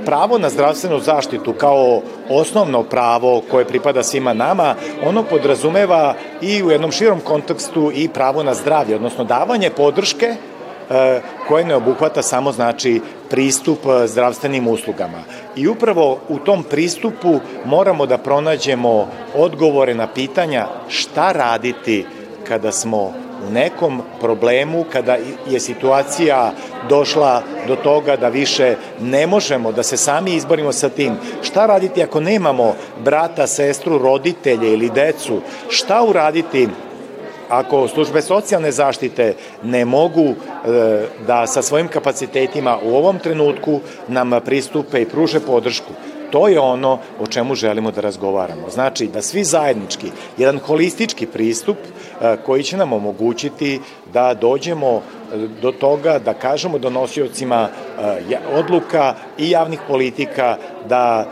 pravo 0.06 0.38
na 0.38 0.50
zdravstvenu 0.50 1.00
zaštitu 1.00 1.54
kao 1.54 2.02
osnovno 2.30 2.84
pravo 2.84 3.42
koje 3.52 3.66
pripada 3.66 4.04
svima 4.04 4.34
nama, 4.34 4.76
ono 5.06 5.24
podrazumeva 5.24 6.14
i 6.42 6.64
u 6.64 6.72
jednom 6.72 6.92
širom 6.92 7.20
kontekstu 7.20 7.92
i 7.96 8.10
pravo 8.10 8.44
na 8.44 8.54
zdravlje, 8.54 8.96
odnosno 8.96 9.24
davanje 9.24 9.70
podrške 9.70 10.26
e, 10.26 11.22
koje 11.48 11.66
ne 11.66 11.76
obuhvata 11.76 12.22
samo 12.22 12.52
znači 12.52 13.02
pristup 13.30 13.80
e, 13.86 14.08
zdravstvenim 14.08 14.68
uslugama. 14.68 15.24
I 15.56 15.68
upravo 15.68 16.20
u 16.30 16.40
tom 16.40 16.64
pristupu 16.64 17.40
moramo 17.66 18.06
da 18.06 18.18
pronađemo 18.18 19.08
odgovore 19.36 19.96
na 19.96 20.08
pitanja 20.08 20.68
šta 20.88 21.32
raditi 21.32 22.06
kada 22.48 22.72
smo 22.72 23.14
u 23.48 23.52
nekom 23.52 24.02
problemu 24.22 24.86
kada 24.92 25.18
je 25.48 25.60
situacija 25.60 26.52
došla 26.90 27.42
do 27.68 27.76
toga 27.76 28.16
da 28.16 28.30
više 28.30 28.76
ne 29.02 29.28
možemo 29.28 29.72
da 29.72 29.84
se 29.84 29.98
sami 29.98 30.36
izborimo 30.36 30.72
sa 30.72 30.90
tim. 30.90 31.14
Šta 31.42 31.66
raditi 31.66 32.04
ako 32.04 32.20
nemamo 32.20 32.76
brata, 33.04 33.48
sestru, 33.48 33.98
roditelje 33.98 34.74
ili 34.74 34.90
decu? 34.90 35.42
Šta 35.70 36.04
uraditi 36.04 36.68
ako 37.50 37.88
službe 37.88 38.22
socijalne 38.22 38.72
zaštite 38.72 39.34
ne 39.64 39.86
mogu 39.86 40.26
e, 40.26 40.36
da 41.28 41.48
sa 41.48 41.62
svojim 41.62 41.88
kapacitetima 41.88 42.78
u 42.84 42.96
ovom 42.96 43.20
trenutku 43.20 43.80
nam 44.08 44.32
pristupe 44.46 45.02
i 45.02 45.06
pruže 45.06 45.40
podršku, 45.40 45.94
to 46.32 46.48
je 46.48 46.60
ono 46.60 47.00
o 47.20 47.28
čemu 47.28 47.56
želimo 47.56 47.92
da 47.92 48.02
razgovaramo. 48.02 48.70
Znači 48.70 49.08
da 49.08 49.22
svi 49.22 49.44
zajednički, 49.44 50.12
jedan 50.38 50.60
holistički 50.60 51.26
pristup 51.26 51.78
koji 52.46 52.64
će 52.64 52.78
nam 52.78 52.94
omogućiti 52.94 53.80
da 54.14 54.34
dođemo 54.34 55.02
do 55.62 55.72
toga 55.72 56.20
da 56.20 56.34
kažemo 56.34 56.78
donosiocima 56.78 57.70
odluka 58.54 59.16
i 59.38 59.50
javnih 59.50 59.80
politika 59.88 60.58
da 60.90 61.28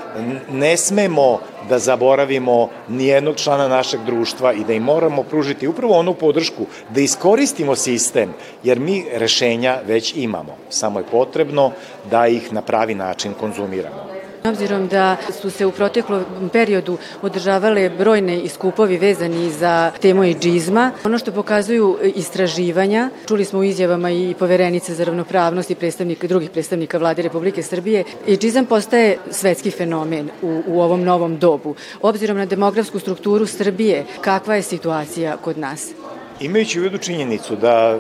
ne 0.52 0.78
smemo 0.78 1.40
da 1.70 1.80
zaboravimo 1.80 2.70
nijednog 2.90 3.36
člana 3.36 3.68
našeg 3.68 4.00
društva 4.06 4.54
i 4.54 4.64
da 4.64 4.74
im 4.74 4.84
moramo 4.84 5.24
pružiti 5.24 5.68
upravo 5.68 6.00
onu 6.00 6.14
podršku 6.14 6.66
da 6.90 7.02
iskoristimo 7.02 7.76
sistem, 7.76 8.34
jer 8.64 8.80
mi 8.80 9.06
rešenja 9.14 9.78
već 9.88 10.14
imamo. 10.16 10.56
Samo 10.70 11.00
je 11.00 11.06
potrebno 11.12 11.72
da 12.12 12.28
ih 12.28 12.54
na 12.54 12.62
pravi 12.62 12.96
način 12.96 13.34
konzumiramo. 13.40 14.13
Obzirom 14.46 14.88
da 14.88 15.18
su 15.42 15.50
se 15.50 15.66
u 15.66 15.72
proteklom 15.72 16.50
periodu 16.54 16.98
održavale 17.22 17.90
brojne 17.90 18.40
iskupovi 18.40 18.98
vezani 18.98 19.52
za 19.52 19.92
temu 20.02 20.24
džizma, 20.24 20.92
ono 21.06 21.18
što 21.18 21.32
pokazuju 21.32 21.98
istraživanja, 22.16 23.10
čuli 23.28 23.46
smo 23.46 23.60
u 23.60 23.64
izjavama 23.64 24.12
i 24.12 24.36
poverenice 24.40 24.96
za 24.96 25.04
ravnopravnost 25.04 25.72
i 25.72 25.76
predstavnika, 25.76 26.28
drugih 26.28 26.50
predstavnika 26.50 26.98
vlade 26.98 27.22
Republike 27.22 27.64
Srbije, 27.64 28.04
džizam 28.28 28.66
postaje 28.66 29.18
svetski 29.32 29.72
fenomen 29.72 30.30
u, 30.42 30.62
u 30.68 30.82
ovom 30.82 31.04
novom 31.04 31.38
dobu. 31.38 31.76
Obzirom 32.02 32.38
na 32.38 32.46
demografsku 32.46 33.00
strukturu 33.00 33.46
Srbije, 33.46 34.06
kakva 34.22 34.56
je 34.56 34.62
situacija 34.62 35.38
kod 35.38 35.58
nas? 35.58 35.92
Imajući 36.40 36.80
u 36.80 36.84
vidu 36.84 36.98
činjenicu 36.98 37.56
da 37.56 38.00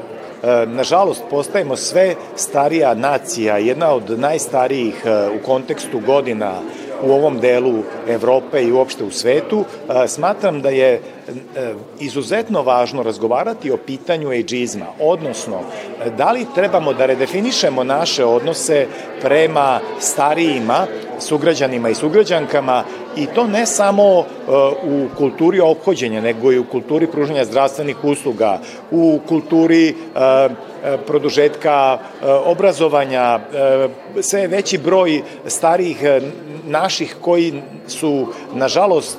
nažalost, 0.68 1.24
postajemo 1.30 1.76
sve 1.76 2.16
starija 2.36 2.94
nacija, 2.94 3.58
jedna 3.58 3.94
od 3.94 4.20
najstarijih 4.20 5.06
e, 5.06 5.30
u 5.30 5.46
kontekstu 5.46 6.00
godina 6.00 6.54
u 7.04 7.12
ovom 7.12 7.40
delu 7.40 7.84
Evrope 8.08 8.64
i 8.64 8.72
uopšte 8.72 9.04
u 9.04 9.12
svetu, 9.12 9.66
e, 10.04 10.08
smatram 10.08 10.62
da 10.62 10.70
je 10.70 11.02
izuzetno 12.00 12.62
važno 12.62 13.04
razgovarati 13.04 13.72
o 13.72 13.78
pitanju 13.78 14.32
ejdžizma, 14.32 14.86
odnosno 15.00 15.60
da 16.18 16.32
li 16.32 16.46
trebamo 16.56 16.94
da 16.94 17.06
redefinišemo 17.06 17.84
naše 17.84 18.26
odnose 18.26 18.88
prema 19.22 19.80
starijima, 20.00 20.88
sugrađanima 21.20 21.90
i 21.90 21.96
sugrađankama 21.96 22.84
i 23.18 23.26
to 23.26 23.48
ne 23.48 23.66
samo 23.66 24.20
uh, 24.20 24.26
u 24.84 25.08
kulturi 25.18 25.60
ophođenja, 25.60 26.22
nego 26.22 26.52
i 26.52 26.60
u 26.60 26.66
kulturi 26.66 27.08
pružanja 27.08 27.46
zdravstvenih 27.46 28.04
usluga, 28.04 28.60
u 28.92 29.20
kulturi 29.28 29.96
produžetka 31.08 32.00
obrazovanja, 32.46 33.40
sve 34.22 34.48
veći 34.48 34.78
broj 34.78 35.22
starijih 35.48 35.98
naših 36.68 37.16
koji 37.22 37.54
su, 37.88 38.28
nažalost, 38.54 39.18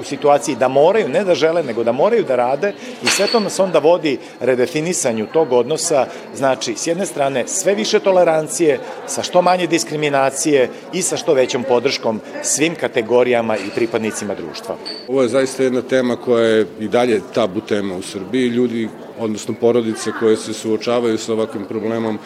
u 0.00 0.04
situaciji 0.04 0.56
da 0.56 0.68
moraju, 0.68 1.08
ne 1.08 1.19
da 1.24 1.34
žele, 1.34 1.62
nego 1.62 1.84
da 1.84 1.92
moraju 1.92 2.24
da 2.24 2.36
rade 2.36 2.72
i 3.02 3.06
sve 3.06 3.26
to 3.26 3.40
nas 3.40 3.58
onda 3.58 3.78
vodi 3.78 4.18
redefinisanju 4.40 5.26
tog 5.32 5.52
odnosa, 5.52 6.06
znači, 6.34 6.74
s 6.76 6.86
jedne 6.86 7.06
strane, 7.06 7.44
sve 7.46 7.74
više 7.74 8.00
tolerancije, 8.00 8.80
sa 9.06 9.22
što 9.22 9.42
manje 9.42 9.66
diskriminacije 9.66 10.68
i 10.92 11.02
sa 11.02 11.16
što 11.16 11.34
većom 11.34 11.64
podrškom 11.64 12.20
svim 12.42 12.74
kategorijama 12.74 13.56
i 13.56 13.70
pripadnicima 13.74 14.34
društva. 14.34 14.76
Ovo 15.08 15.22
je 15.22 15.28
zaista 15.28 15.62
jedna 15.62 15.82
tema 15.82 16.16
koja 16.16 16.44
je 16.44 16.66
i 16.80 16.88
dalje 16.88 17.20
tabu 17.34 17.60
tema 17.60 17.96
u 17.96 18.02
Srbiji. 18.02 18.48
Ljudi 18.48 18.88
odnosno 19.18 19.54
porodice 19.60 20.10
koje 20.20 20.36
se 20.36 20.52
suočavaju 20.52 21.18
sa 21.18 21.32
ovakvim 21.32 21.64
problemom 21.64 22.18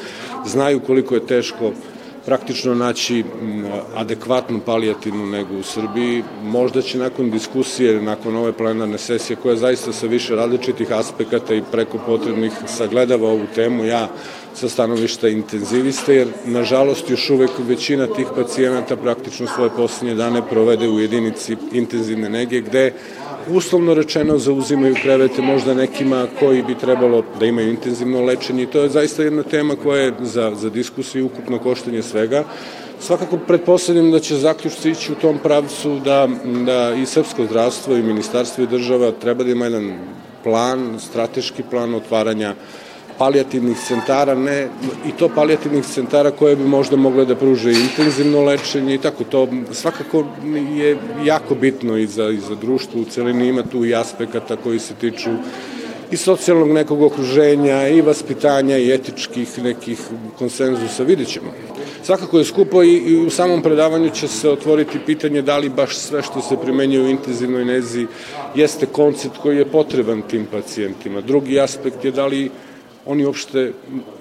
znaju 0.47 0.81
koliko 0.81 1.15
je 1.15 1.27
teško 1.27 1.73
praktično 2.27 2.75
naći 2.75 3.25
adekvatnu 3.95 4.61
palijativnu 4.67 5.27
negu 5.27 5.59
u 5.59 5.63
Srbiji. 5.63 6.23
Možda 6.43 6.83
će 6.83 6.99
nakon 6.99 7.31
diskusije, 7.31 8.03
nakon 8.03 8.37
ove 8.37 8.53
plenarne 8.53 8.99
sesije, 8.99 9.37
koja 9.37 9.57
zaista 9.57 9.93
sa 9.93 10.07
više 10.07 10.35
različitih 10.35 10.93
aspekata 10.93 11.55
i 11.55 11.63
preko 11.73 11.99
potrebnih 12.07 12.53
sagledava 12.67 13.29
ovu 13.29 13.47
temu, 13.55 13.85
ja 13.85 14.09
sa 14.55 14.69
stanovišta 14.69 15.29
intenzivista, 15.29 16.13
jer 16.13 16.29
nažalost 16.45 17.11
još 17.11 17.31
uvek 17.31 17.51
većina 17.59 18.07
tih 18.07 18.27
pacijenata 18.37 18.97
praktično 18.97 19.47
svoje 19.47 19.71
poslednje 19.77 20.15
dane 20.15 20.43
provede 20.51 20.89
u 20.89 21.01
jedinici 21.01 21.57
intenzivne 21.73 22.29
nege, 22.29 22.61
gde 22.61 22.93
uslovno 23.49 23.95
rečeno 23.95 24.39
zauzimaju 24.39 24.95
krevete 25.03 25.43
možda 25.43 25.75
nekima 25.75 26.27
koji 26.39 26.63
bi 26.63 26.75
trebalo 26.75 27.25
da 27.41 27.47
imaju 27.47 27.71
intenzivno 27.71 28.25
lečenje 28.25 28.63
i 28.63 28.67
to 28.67 28.83
je 28.83 28.89
zaista 28.89 29.23
jedna 29.23 29.43
tema 29.43 29.77
koja 29.83 30.03
je 30.03 30.13
za, 30.21 30.53
za 30.55 30.71
diskusiju 30.71 31.27
ukupno 31.27 31.59
koštanje 31.59 32.03
svega. 32.03 32.45
Svakako 33.01 33.39
pretpostavljam 33.47 34.11
da 34.11 34.21
će 34.21 34.37
zaključci 34.37 34.91
ići 34.91 35.13
u 35.13 35.15
tom 35.15 35.39
pravcu 35.39 36.01
da, 36.05 36.29
da 36.67 36.95
i 36.95 37.07
srpsko 37.07 37.45
zdravstvo 37.45 37.97
i 37.97 38.03
ministarstvo 38.03 38.65
i 38.65 38.67
država 38.67 39.13
treba 39.13 39.45
da 39.45 39.51
ima 39.51 39.65
jedan 39.65 39.99
plan, 40.45 40.99
strateški 41.01 41.63
plan 41.71 41.95
otvaranja 41.95 42.55
palijativnih 43.19 43.77
centara, 43.89 44.35
ne, 44.35 44.69
i 45.09 45.13
to 45.19 45.29
palijativnih 45.29 45.85
centara 45.85 46.31
koje 46.31 46.57
bi 46.57 46.65
možda 46.65 46.97
mogle 46.97 47.25
da 47.25 47.37
pruže 47.37 47.73
intenzivno 47.73 48.43
lečenje 48.45 48.95
i 48.95 48.99
tako 48.99 49.25
to 49.25 49.49
svakako 49.73 50.25
je 50.77 50.97
jako 51.25 51.55
bitno 51.55 51.97
i 51.97 52.07
za, 52.07 52.29
i 52.29 52.39
za 52.39 52.55
društvo 52.55 53.01
u 53.01 53.05
celini, 53.05 53.49
ima 53.49 53.63
tu 53.63 53.85
i 53.85 53.95
aspekata 53.95 54.57
koji 54.57 54.79
se 54.79 54.95
tiču 54.95 55.31
i 56.11 56.17
socijalnog 56.17 56.73
nekog 56.73 57.03
okruženja 57.03 57.89
i 57.89 58.01
vaspitanja 58.01 58.79
i 58.79 58.93
etičkih 58.93 59.63
nekih 59.63 60.01
konsenzusa, 60.39 61.03
vidjet 61.03 61.29
ćemo. 61.29 61.53
Svakako 62.03 62.39
je 62.39 62.45
skupo 62.45 62.83
i, 62.83 62.97
i 62.97 63.17
u 63.27 63.31
samom 63.31 63.63
predavanju 63.63 64.11
će 64.11 64.29
se 64.29 64.51
otvoriti 64.51 64.99
pitanje 65.07 65.43
da 65.43 65.59
li 65.59 65.69
baš 65.69 65.97
sve 65.97 66.23
što 66.23 66.41
se 66.41 66.57
primenjuje 66.63 67.07
u 67.07 67.11
intenzivnoj 67.11 67.65
nezi 67.65 68.07
jeste 68.55 68.87
koncept 68.87 69.39
koji 69.43 69.57
je 69.57 69.71
potreban 69.71 70.23
tim 70.23 70.47
pacijentima. 70.53 71.21
Drugi 71.21 71.61
aspekt 71.61 72.05
je 72.05 72.11
da 72.11 72.27
li 72.27 72.51
oni 73.07 73.25
uopšte 73.25 73.73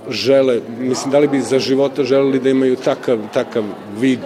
žele, 0.10 0.60
mislim, 0.80 1.12
da 1.12 1.19
li 1.19 1.28
bi 1.28 1.41
za 1.41 1.60
života 1.60 2.04
želeli 2.04 2.39
da 2.39 2.50
imaju 2.50 2.76
takav, 2.76 3.19
takav 3.34 3.63
vid, 4.00 4.19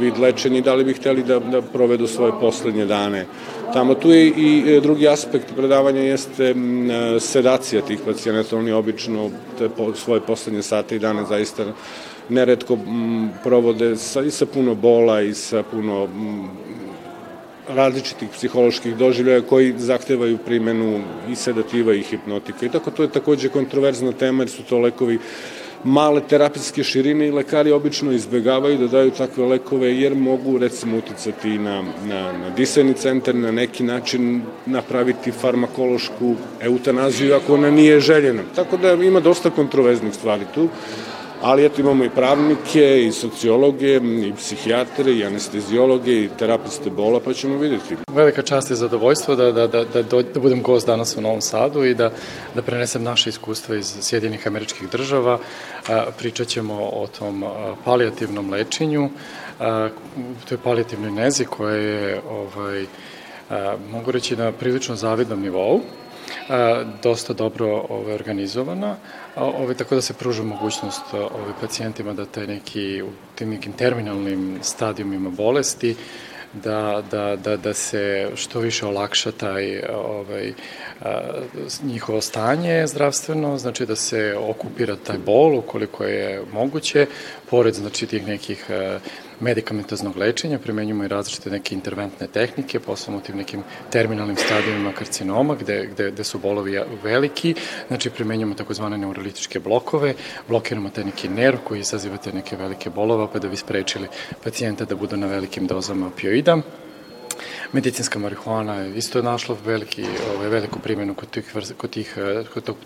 vid 0.00 0.18
lečenja 0.18 0.58
i 0.58 0.62
da 0.62 0.74
li 0.74 0.84
bi 0.84 0.94
hteli 0.94 1.22
da, 1.22 1.38
da 1.38 1.62
provedu 1.62 2.06
svoje 2.06 2.32
poslednje 2.40 2.86
dane 2.86 3.26
tamo. 3.72 3.94
Tu 3.94 4.10
je 4.10 4.28
i 4.28 4.80
drugi 4.80 5.08
aspekt 5.08 5.54
predavanja 5.56 6.00
jeste 6.00 6.54
sedacija 7.20 7.82
tih 7.82 8.00
pacijenata, 8.06 8.56
oni 8.56 8.72
obično 8.72 9.30
te 9.58 9.68
po, 9.68 9.94
svoje 9.94 10.20
poslednje 10.20 10.62
sate 10.62 10.96
i 10.96 10.98
dane 10.98 11.24
zaista 11.28 11.64
neretko 12.28 12.78
provode 13.44 13.96
sa, 13.96 14.22
i 14.22 14.30
sa 14.30 14.46
puno 14.46 14.74
bola 14.74 15.20
i 15.22 15.34
sa 15.34 15.62
puno 15.62 16.08
različitih 17.68 18.28
psiholoških 18.28 18.96
doživljaja 18.96 19.42
koji 19.42 19.74
zahtevaju 19.78 20.38
primenu 20.38 21.00
i 21.30 21.34
sedativa 21.36 21.94
i 21.94 22.02
hipnotika. 22.02 22.66
I 22.66 22.68
tako 22.68 22.90
to 22.90 23.02
je 23.02 23.12
takođe 23.12 23.48
kontroverzna 23.48 24.12
tema 24.12 24.42
jer 24.42 24.50
su 24.50 24.62
to 24.62 24.78
lekovi 24.78 25.18
male 25.84 26.20
terapijske 26.28 26.84
širine 26.84 27.28
i 27.28 27.30
lekari 27.30 27.72
obično 27.72 28.12
izbegavaju 28.12 28.78
da 28.78 28.86
daju 28.86 29.10
takve 29.10 29.44
lekove 29.44 30.00
jer 30.00 30.14
mogu 30.14 30.58
recimo 30.58 30.98
uticati 30.98 31.58
na, 31.58 31.82
na, 31.82 32.32
na 32.32 32.50
disajni 32.50 32.94
centar, 32.94 33.34
na 33.34 33.50
neki 33.52 33.82
način 33.82 34.42
napraviti 34.66 35.32
farmakološku 35.32 36.34
eutanaziju 36.60 37.34
ako 37.34 37.54
ona 37.54 37.70
nije 37.70 38.00
željena. 38.00 38.42
Tako 38.54 38.76
da 38.76 38.92
ima 38.92 39.20
dosta 39.20 39.50
kontroverznih 39.50 40.14
stvari 40.14 40.44
tu 40.54 40.68
ali 41.44 41.64
eto 41.64 41.80
imamo 41.80 42.04
i 42.04 42.10
pravnike, 42.10 43.04
i 43.06 43.12
sociologe, 43.12 43.96
i 43.96 44.32
psihijatre, 44.36 45.12
i 45.12 45.24
anestezijologe, 45.24 46.12
i 46.12 46.28
terapiste 46.38 46.90
bola, 46.90 47.20
pa 47.20 47.32
ćemo 47.32 47.58
videti. 47.58 47.96
Velika 48.12 48.42
čast 48.42 48.70
i 48.70 48.74
zadovoljstvo 48.74 49.36
da, 49.36 49.52
da, 49.52 49.66
da, 49.66 49.84
da, 49.84 50.02
da 50.02 50.40
budem 50.40 50.62
gost 50.62 50.86
danas 50.86 51.16
u 51.16 51.20
Novom 51.20 51.40
Sadu 51.40 51.84
i 51.84 51.94
da, 51.94 52.10
da 52.54 52.62
prenesem 52.62 53.02
naše 53.02 53.30
iskustva 53.30 53.76
iz 53.76 53.96
Sjedinih 54.00 54.46
američkih 54.46 54.88
država. 54.88 55.38
Pričat 56.18 56.48
ćemo 56.48 56.74
o 56.74 57.06
tom 57.18 57.44
palijativnom 57.84 58.50
lečenju, 58.50 59.10
to 60.48 60.54
je 60.54 60.58
palijativnoj 60.64 61.10
nezi 61.10 61.44
koja 61.44 61.76
je 61.76 62.20
ovaj, 62.30 62.86
mogu 63.90 64.10
reći 64.10 64.36
na 64.36 64.52
prilično 64.52 64.96
zavidnom 64.96 65.40
nivou 65.40 65.80
dosta 67.02 67.32
dobro 67.32 67.66
ove, 67.66 67.84
ovaj, 67.90 68.14
organizovana, 68.14 68.96
ove, 69.36 69.58
ovaj, 69.58 69.74
tako 69.74 69.94
da 69.94 70.00
se 70.00 70.14
pruža 70.14 70.42
mogućnost 70.42 71.02
ove, 71.12 71.24
ovaj, 71.24 71.52
pacijentima 71.60 72.12
da 72.12 72.26
taj 72.26 72.46
neki, 72.46 73.02
u 73.02 73.08
tim 73.34 73.50
nekim 73.50 73.72
terminalnim 73.72 74.58
stadijumima 74.62 75.30
bolesti, 75.30 75.96
da, 76.62 77.02
da, 77.10 77.36
da, 77.36 77.56
da 77.56 77.74
se 77.74 78.30
što 78.34 78.60
više 78.60 78.86
olakša 78.86 79.32
taj 79.32 79.82
ovaj, 79.94 80.52
a, 81.00 81.20
njihovo 81.82 82.20
stanje 82.20 82.86
zdravstveno, 82.86 83.58
znači 83.58 83.86
da 83.86 83.96
se 83.96 84.36
okupira 84.38 84.96
taj 84.96 85.18
bol 85.18 85.58
ukoliko 85.58 86.04
je 86.04 86.42
moguće, 86.52 87.06
pored 87.50 87.74
znači 87.74 88.06
tih 88.06 88.26
nekih 88.26 88.70
a, 88.70 88.98
medikamentoznog 89.40 90.16
lečenja, 90.16 90.58
primenjujemo 90.58 91.04
i 91.04 91.08
različite 91.08 91.50
neke 91.50 91.74
interventne 91.74 92.26
tehnike, 92.26 92.80
posebno 92.80 93.18
u 93.18 93.22
tim 93.22 93.36
nekim 93.36 93.62
terminalnim 93.90 94.36
stadijima 94.36 94.92
karcinoma, 94.92 95.54
gde, 95.54 95.86
gde, 95.92 96.10
gde 96.10 96.24
su 96.24 96.38
bolovi 96.38 96.80
veliki, 97.02 97.54
znači 97.88 98.10
primenjujemo 98.10 98.54
takozvane 98.54 98.98
neurolitičke 98.98 99.60
blokove, 99.60 100.14
blokiramo 100.48 100.90
taj 100.90 101.04
neki 101.04 101.28
nerv 101.28 101.58
koji 101.64 101.80
izaziva 101.80 102.16
te 102.16 102.32
neke 102.32 102.56
velike 102.56 102.90
bolove, 102.90 103.26
pa 103.32 103.38
da 103.38 103.48
bi 103.48 103.56
sprečili 103.56 104.08
pacijenta 104.44 104.84
da 104.84 104.94
budu 104.94 105.16
na 105.16 105.26
velikim 105.26 105.66
dozama 105.66 106.06
opioida. 106.06 106.58
Medicinska 107.72 108.18
marihuana 108.18 108.86
isto 108.86 109.18
je 109.18 109.22
našla 109.22 109.56
veliki, 109.64 110.04
ovaj, 110.34 110.48
veliku 110.48 110.78
primjenu 110.78 111.14
kod 111.14 111.30
tih, 111.30 111.54
kod 111.76 111.90
tih 111.90 112.16
kod 112.54 112.64
tog 112.64 112.76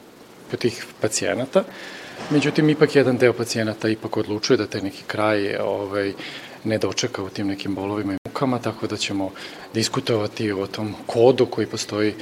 kod 0.51 0.59
tih 0.59 0.85
pacijenata. 1.01 1.65
Međutim, 2.31 2.71
ipak 2.71 2.97
jedan 2.97 3.17
deo 3.19 3.33
pacijenata 3.33 3.89
ipak 3.89 4.17
odlučuje 4.17 4.57
da 4.57 4.67
taj 4.67 4.81
neki 4.81 5.03
kraj 5.07 5.57
ovaj, 5.57 6.13
ne 6.65 6.79
dočeka 6.79 7.23
u 7.23 7.29
tim 7.29 7.47
nekim 7.47 7.75
bolovima 7.75 8.13
i 8.13 8.29
mukama, 8.29 8.59
tako 8.59 8.87
da 8.87 8.97
ćemo 8.97 9.31
diskutovati 9.75 10.53
o 10.53 10.67
tom 10.67 10.95
kodu 11.07 11.47
koji 11.47 11.67
postoji 11.67 12.15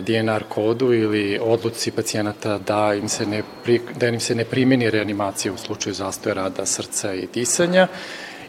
DNR 0.00 0.44
kodu 0.48 0.92
ili 0.92 1.38
odluci 1.42 1.90
pacijenata 1.90 2.58
da 2.58 2.94
im 2.94 3.08
se 3.08 3.26
ne, 3.26 3.42
pri, 3.64 3.80
da 4.00 4.08
im 4.08 4.20
se 4.20 4.34
ne 4.34 4.44
primeni 4.44 4.90
reanimacija 4.90 5.52
u 5.52 5.56
slučaju 5.56 5.94
zastoja 5.94 6.34
rada 6.34 6.66
srca 6.66 7.14
i 7.14 7.28
disanja 7.34 7.88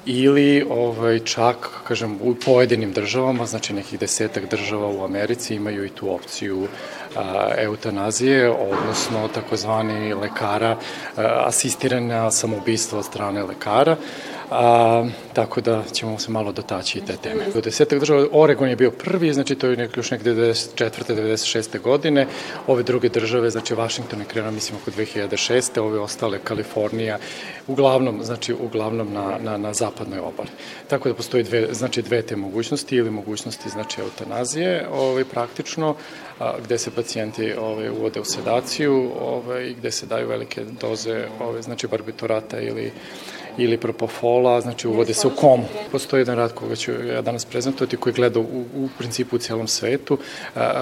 ili 0.05 0.65
ovaj, 0.69 1.19
čak, 1.19 1.69
kažem, 1.87 2.19
u 2.21 2.35
pojedinim 2.35 2.93
državama, 2.93 3.45
znači 3.45 3.73
nekih 3.73 3.99
desetak 3.99 4.49
država 4.49 4.87
u 4.87 5.03
Americi 5.03 5.55
imaju 5.55 5.85
i 5.85 5.89
tu 5.89 6.13
opciju 6.13 6.67
a, 7.15 7.51
eutanazije, 7.57 8.49
odnosno 8.49 9.27
takozvani 9.27 10.13
lekara, 10.13 10.77
a, 11.17 11.43
asistirana 11.47 12.31
samoubistva 12.31 12.99
od 12.99 13.05
strane 13.05 13.43
lekara 13.43 13.95
a, 14.51 15.05
tako 15.33 15.61
da 15.61 15.83
ćemo 15.91 16.19
se 16.19 16.31
malo 16.31 16.51
dotaći 16.51 16.97
i 16.97 17.01
te 17.01 17.17
teme. 17.17 17.43
Do 17.53 17.61
desetak 17.61 17.99
država, 17.99 18.27
Oregon 18.31 18.69
je 18.69 18.75
bio 18.75 18.91
prvi, 18.91 19.33
znači 19.33 19.55
to 19.55 19.67
je 19.67 19.89
još 19.95 20.11
nekde 20.11 20.33
94. 20.33 20.89
96. 21.09 21.81
godine, 21.81 22.27
ove 22.67 22.83
druge 22.83 23.09
države, 23.09 23.49
znači 23.49 23.75
Washington 23.75 24.19
je 24.19 24.25
krenuo, 24.25 24.51
mislim, 24.51 24.79
oko 24.81 24.91
2006. 24.91 25.79
ove 25.79 25.99
ostale, 25.99 26.39
Kalifornija, 26.43 27.17
uglavnom, 27.67 28.23
znači, 28.23 28.53
uglavnom 28.53 29.13
na, 29.13 29.37
na, 29.43 29.57
na 29.57 29.73
zapadnoj 29.73 30.19
obali. 30.19 30.49
Tako 30.87 31.09
da 31.09 31.15
postoji 31.15 31.43
dve, 31.43 31.67
znači, 31.71 32.01
dve 32.01 32.21
te 32.21 32.35
mogućnosti 32.35 32.95
ili 32.95 33.11
mogućnosti, 33.11 33.69
znači, 33.69 34.01
eutanazije, 34.01 34.87
ovaj, 34.91 35.23
praktično, 35.23 35.95
a, 36.39 36.53
gde 36.63 36.77
se 36.77 36.91
pacijenti 36.91 37.53
ovaj, 37.53 37.89
uvode 37.89 38.19
u 38.19 38.25
sedaciju, 38.25 39.11
ovaj, 39.19 39.73
gde 39.77 39.91
se 39.91 40.05
daju 40.05 40.27
velike 40.27 40.65
doze, 40.81 41.27
ovaj, 41.39 41.61
znači, 41.61 41.87
barbiturata 41.87 42.59
ili 42.59 42.91
ili 43.57 43.77
propofola, 43.77 44.61
znači 44.61 44.87
uvode 44.87 45.13
se 45.13 45.27
u 45.27 45.31
komu. 45.35 45.65
Postoji 45.91 46.21
jedan 46.21 46.35
rad 46.35 46.53
koga 46.53 46.75
ću 46.75 46.91
ja 46.91 47.21
danas 47.21 47.45
prezentovati 47.45 47.97
koji 47.97 48.13
gleda 48.13 48.39
u, 48.39 48.65
u 48.75 48.89
principu 48.97 49.35
u 49.35 49.39
celom 49.39 49.67
svetu. 49.67 50.17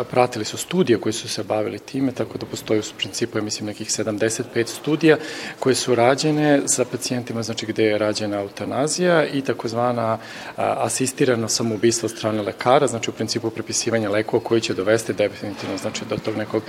Pratili 0.10 0.46
su 0.46 0.58
studije 0.58 1.00
koji 1.00 1.14
su 1.14 1.28
se 1.30 1.44
bavili 1.44 1.80
time, 1.80 2.12
tako 2.12 2.38
da 2.38 2.46
postoji 2.46 2.80
u 2.80 2.84
principu, 2.98 3.38
ja 3.38 3.44
mislim, 3.44 3.68
nekih 3.68 3.88
75 3.88 4.68
studija 4.68 5.18
koje 5.60 5.76
su 5.76 5.96
rađene 5.96 6.62
sa 6.66 6.86
pacijentima, 6.86 7.44
znači 7.44 7.66
gde 7.66 7.84
je 7.84 7.98
rađena 7.98 8.40
eutanazija 8.40 9.26
i 9.26 9.42
takozvana 9.42 10.18
asistirano 10.58 11.48
samoubistvo 11.48 12.10
strane 12.10 12.42
lekara, 12.42 12.88
znači 12.88 13.10
u 13.10 13.14
principu 13.14 13.50
prepisivanje 13.50 14.10
lekova 14.10 14.44
koji 14.44 14.62
će 14.62 14.74
dovesti 14.74 15.14
definitivno 15.14 15.78
znači 15.78 16.02
do 16.10 16.18
tog 16.18 16.38
nekog 16.38 16.64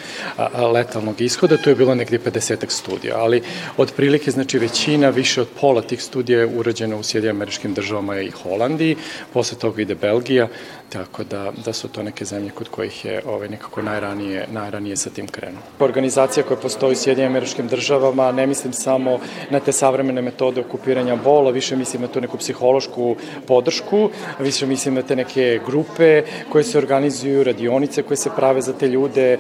letalnog 0.73 1.21
ishoda. 1.21 1.57
To 1.57 1.71
je 1.71 1.77
bilo 1.77 1.95
negde 1.95 2.19
50 2.19 2.65
studija, 2.69 3.17
ali 3.19 3.43
otprilike 3.77 4.31
znači 4.31 4.59
većina, 4.59 5.09
više 5.11 5.41
od 5.41 5.49
pola 5.61 5.83
tih 5.83 5.94
studija 6.03 6.41
je 6.41 6.47
urađena 6.47 6.97
u 6.97 7.03
Sjedijem 7.03 7.37
američkim 7.37 7.75
državama 7.75 8.21
i 8.21 8.31
Holandiji, 8.31 8.97
posle 9.33 9.59
toga 9.59 9.83
ide 9.83 9.95
Belgija, 9.95 10.49
tako 10.95 11.25
da, 11.25 11.53
da 11.65 11.73
su 11.73 11.89
to 11.89 12.03
neke 12.03 12.25
zemlje 12.25 12.51
kod 12.51 12.69
kojih 12.69 13.05
je 13.05 13.23
ovaj, 13.27 13.49
nekako 13.49 13.83
najranije, 13.83 14.47
najranije 14.53 14.97
sa 14.97 15.11
tim 15.11 15.27
krenuo. 15.27 15.63
Organizacija 15.79 16.45
koja 16.47 16.57
postoji 16.57 16.93
u 16.93 16.97
Sjedijem 16.97 17.33
američkim 17.33 17.69
državama, 17.69 18.33
ne 18.33 18.47
mislim 18.47 18.73
samo 18.73 19.19
na 19.51 19.61
te 19.61 19.73
savremene 19.73 20.23
metode 20.23 20.61
okupiranja 20.61 21.17
bola, 21.17 21.51
više 21.51 21.77
mislim 21.77 22.03
na 22.03 22.09
tu 22.09 22.21
neku 22.21 22.39
psihološku 22.39 23.17
podršku, 23.47 24.11
više 24.39 24.67
mislim 24.67 24.95
na 24.95 25.03
te 25.03 25.17
neke 25.17 25.61
grupe 25.67 26.23
koje 26.49 26.65
se 26.65 26.79
organizuju, 26.79 27.45
radionice 27.45 28.03
koje 28.03 28.17
se 28.17 28.31
prave 28.37 28.63
za 28.63 28.73
te 28.73 28.89
ljude, 28.89 29.33
e, 29.33 29.39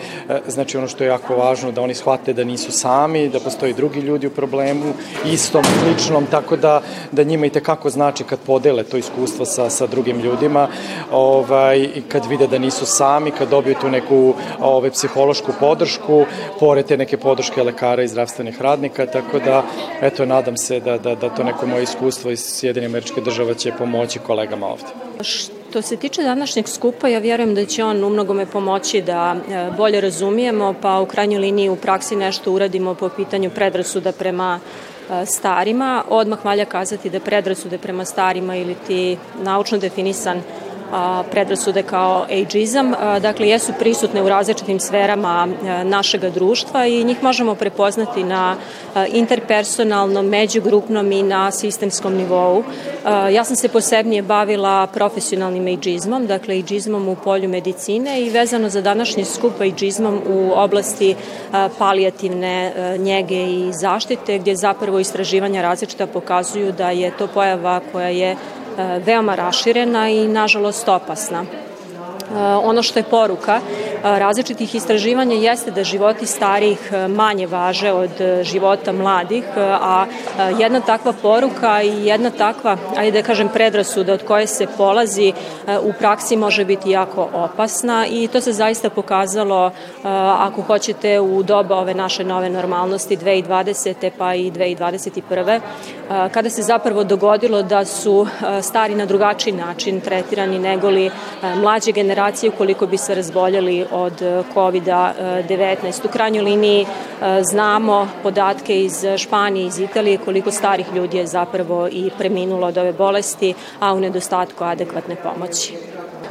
znači 0.48 0.78
ono 0.78 0.88
što 0.88 1.04
je 1.04 1.08
jako 1.08 1.36
važno 1.36 1.72
da 1.72 1.82
oni 1.82 1.94
shvate 1.94 2.32
da 2.32 2.44
nisu 2.44 2.72
sami, 2.72 3.28
da 3.28 3.40
postoji 3.40 3.72
drugi 3.74 4.00
ljudi 4.00 4.26
u 4.26 4.30
problemu, 4.30 4.94
istom, 5.26 5.64
sličnom, 5.64 6.26
tako 6.26 6.56
da, 6.56 6.82
da 7.12 7.22
njima 7.22 7.46
i 7.46 7.50
tekako 7.50 7.90
znači 7.90 8.24
kad 8.24 8.38
podele 8.38 8.82
to 8.84 8.96
iskustvo 8.96 9.46
sa, 9.46 9.70
sa 9.70 9.86
drugim 9.86 10.20
ljudima, 10.20 10.68
ovaj, 11.12 11.43
i 11.76 12.02
kad 12.08 12.26
vide 12.26 12.46
da 12.46 12.58
nisu 12.58 12.86
sami, 12.86 13.30
kad 13.30 13.48
dobiju 13.48 13.76
tu 13.80 13.88
neku 13.88 14.34
ovaj, 14.60 14.90
psihološku 14.90 15.52
podršku, 15.60 16.24
pored 16.60 16.86
te 16.86 16.96
neke 16.96 17.16
podrške 17.16 17.62
lekara 17.62 18.02
i 18.02 18.08
zdravstvenih 18.08 18.62
radnika, 18.62 19.06
tako 19.06 19.38
da, 19.38 19.62
eto, 20.00 20.26
nadam 20.26 20.56
se 20.56 20.80
da, 20.80 20.98
da, 20.98 21.14
da 21.14 21.28
to 21.28 21.44
neko 21.44 21.66
moje 21.66 21.82
iskustvo 21.82 22.30
iz 22.30 22.40
Sjedinje 22.40 22.86
američke 22.86 23.20
država 23.20 23.54
će 23.54 23.72
pomoći 23.78 24.18
kolegama 24.18 24.66
ovde. 24.66 24.86
Što 25.20 25.82
se 25.82 25.96
tiče 25.96 26.22
današnjeg 26.22 26.68
skupa, 26.68 27.08
ja 27.08 27.18
vjerujem 27.18 27.54
da 27.54 27.66
će 27.66 27.84
on 27.84 28.04
umnogome 28.04 28.46
pomoći 28.46 29.02
da 29.02 29.36
e, 29.36 29.70
bolje 29.76 30.00
razumijemo, 30.00 30.74
pa 30.82 31.00
u 31.00 31.06
krajnjoj 31.06 31.40
liniji 31.40 31.68
u 31.68 31.76
praksi 31.76 32.16
nešto 32.16 32.52
uradimo 32.52 32.94
po 32.94 33.08
pitanju 33.08 33.50
predrasuda 33.50 34.12
prema 34.12 34.60
e, 34.60 35.26
starima. 35.26 36.04
Odmah 36.08 36.44
valja 36.44 36.64
kazati 36.64 37.10
da 37.10 37.20
predrasude 37.20 37.78
prema 37.78 38.04
starima 38.04 38.56
ili 38.56 38.76
ti 38.86 39.16
naučno 39.42 39.78
definisan 39.78 40.42
predrasude 41.30 41.82
kao 41.82 42.26
ageizam, 42.42 42.92
dakle 43.20 43.48
jesu 43.48 43.72
prisutne 43.78 44.22
u 44.22 44.28
različitim 44.28 44.80
sferama 44.80 45.48
našega 45.84 46.30
društva 46.30 46.86
i 46.86 47.04
njih 47.04 47.22
možemo 47.22 47.54
prepoznati 47.54 48.24
na 48.24 48.56
interpersonalnom, 49.12 50.26
međugrupnom 50.26 51.12
i 51.12 51.22
na 51.22 51.50
sistemskom 51.50 52.14
nivou. 52.14 52.64
Ja 53.32 53.44
sam 53.44 53.56
se 53.56 53.68
posebnije 53.68 54.22
bavila 54.22 54.86
profesionalnim 54.86 55.78
ageizmom, 55.78 56.26
dakle 56.26 56.58
ageizmom 56.58 57.08
u 57.08 57.16
polju 57.16 57.48
medicine 57.48 58.20
i 58.22 58.30
vezano 58.30 58.68
za 58.68 58.80
današnji 58.80 59.24
skup 59.24 59.60
ageizmom 59.60 60.20
u 60.28 60.52
oblasti 60.56 61.14
palijativne 61.78 62.72
njege 62.98 63.42
i 63.42 63.72
zaštite, 63.72 64.38
gdje 64.38 64.56
zapravo 64.56 64.98
istraživanja 64.98 65.62
različita 65.62 66.06
pokazuju 66.06 66.72
da 66.72 66.90
je 66.90 67.16
to 67.18 67.26
pojava 67.26 67.80
koja 67.92 68.08
je 68.08 68.36
veoma 69.04 69.34
raširena 69.34 70.08
i 70.08 70.28
nažalost 70.28 70.88
opasna. 70.88 71.44
E, 72.34 72.54
ono 72.54 72.82
što 72.82 72.98
je 72.98 73.02
poruka 73.02 73.60
različitih 74.02 74.74
istraživanja 74.74 75.34
jeste 75.34 75.70
da 75.70 75.84
životi 75.84 76.26
starijih 76.26 76.92
manje 77.08 77.46
važe 77.46 77.92
od 77.92 78.10
života 78.42 78.92
mladih, 78.92 79.44
a 79.56 80.06
jedna 80.58 80.80
takva 80.80 81.12
poruka 81.12 81.82
i 81.82 82.06
jedna 82.06 82.30
takva, 82.30 82.76
ajde 82.96 83.22
da 83.22 83.26
kažem, 83.26 83.48
predrasuda 83.48 84.12
od 84.12 84.24
koje 84.24 84.46
se 84.46 84.66
polazi 84.76 85.32
u 85.82 85.92
praksi 85.98 86.36
može 86.36 86.64
biti 86.64 86.90
jako 86.90 87.28
opasna 87.32 88.06
i 88.06 88.28
to 88.28 88.40
se 88.40 88.52
zaista 88.52 88.90
pokazalo, 88.90 89.70
ako 90.38 90.62
hoćete, 90.62 91.20
u 91.20 91.42
doba 91.42 91.76
ove 91.76 91.94
naše 91.94 92.24
nove 92.24 92.50
normalnosti 92.50 93.16
2020. 93.16 94.10
pa 94.18 94.34
i 94.34 94.50
2021. 94.50 95.60
kada 96.32 96.50
se 96.50 96.62
zapravo 96.62 97.04
dogodilo 97.04 97.62
da 97.62 97.84
su 97.84 98.26
stari 98.62 98.94
na 98.94 99.06
drugačiji 99.06 99.52
način 99.52 100.00
tretirani 100.00 100.58
negoli 100.58 101.10
mlađe 101.56 101.92
generacije 101.92 102.23
koliko 102.58 102.86
bi 102.86 102.98
se 102.98 103.14
razboljeli 103.14 103.84
od 103.92 104.22
e, 104.22 104.42
COVID-19. 104.54 106.06
U 106.06 106.08
krajnjoj 106.08 106.44
liniji 106.44 106.82
e, 106.82 106.86
znamo 107.42 108.08
podatke 108.22 108.80
iz 108.80 109.04
Španije, 109.16 109.66
iz 109.66 109.78
Italije, 109.78 110.18
koliko 110.18 110.50
starih 110.50 110.86
ljudi 110.94 111.16
je 111.16 111.26
zapravo 111.26 111.88
i 111.88 112.10
preminulo 112.18 112.66
od 112.66 112.78
ove 112.78 112.92
bolesti, 112.92 113.54
a 113.80 113.94
u 113.94 114.00
nedostatku 114.00 114.64
adekvatne 114.64 115.16
pomoći 115.16 115.74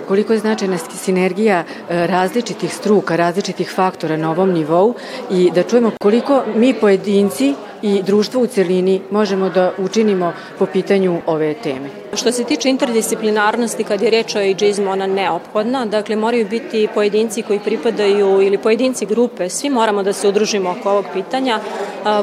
koliko 0.07 0.33
je 0.33 0.39
značajna 0.39 0.77
sinergija 0.77 1.63
e, 1.63 2.07
različitih 2.07 2.73
struka, 2.73 3.15
različitih 3.15 3.71
faktora 3.71 4.17
na 4.17 4.31
ovom 4.31 4.51
nivou 4.51 4.93
i 5.31 5.51
da 5.55 5.63
čujemo 5.63 5.91
koliko 6.01 6.43
mi 6.55 6.73
pojedinci 6.73 7.53
i 7.83 8.01
društvo 8.03 8.41
u 8.41 8.47
celini 8.47 9.01
možemo 9.11 9.49
da 9.49 9.71
učinimo 9.77 10.33
po 10.59 10.65
pitanju 10.65 11.21
ove 11.25 11.53
teme. 11.53 11.89
Što 12.13 12.31
se 12.31 12.43
tiče 12.43 12.69
interdisciplinarnosti, 12.69 13.83
kad 13.83 14.01
je 14.01 14.09
reč 14.09 14.35
o 14.35 14.39
ageizmu, 14.39 14.91
ona 14.91 15.07
neophodna. 15.07 15.85
Dakle, 15.85 16.15
moraju 16.15 16.47
biti 16.49 16.87
pojedinci 16.93 17.41
koji 17.41 17.59
pripadaju 17.59 18.41
ili 18.41 18.57
pojedinci 18.57 19.05
grupe, 19.05 19.49
svi 19.49 19.69
moramo 19.69 20.03
da 20.03 20.13
se 20.13 20.27
udružimo 20.27 20.75
oko 20.79 20.91
ovog 20.91 21.05
pitanja, 21.13 21.59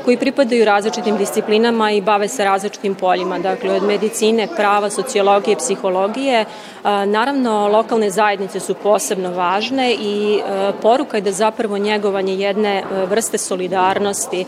koji 0.05 0.17
pripadaju 0.17 0.65
različitim 0.65 1.17
disciplinama 1.17 1.91
i 1.93 2.01
bave 2.01 2.29
se 2.29 2.45
različitim 2.45 2.95
poljima. 2.95 3.39
Dakle, 3.39 3.75
od 3.75 3.83
medicine, 3.83 4.49
prava, 4.57 4.91
sociologije, 4.91 5.57
psihologije. 5.57 6.45
Naravno, 7.07 7.69
lokalne 7.69 8.11
zajednice 8.11 8.61
su 8.61 8.75
posebno 8.75 9.31
važne 9.31 9.95
i 10.01 10.41
poruka 10.83 11.17
je 11.17 11.21
da 11.21 11.33
zapravo 11.33 11.79
njegovanje 11.79 12.35
jedne 12.35 12.83
vrste 13.09 13.39
solidarnosti 13.39 14.45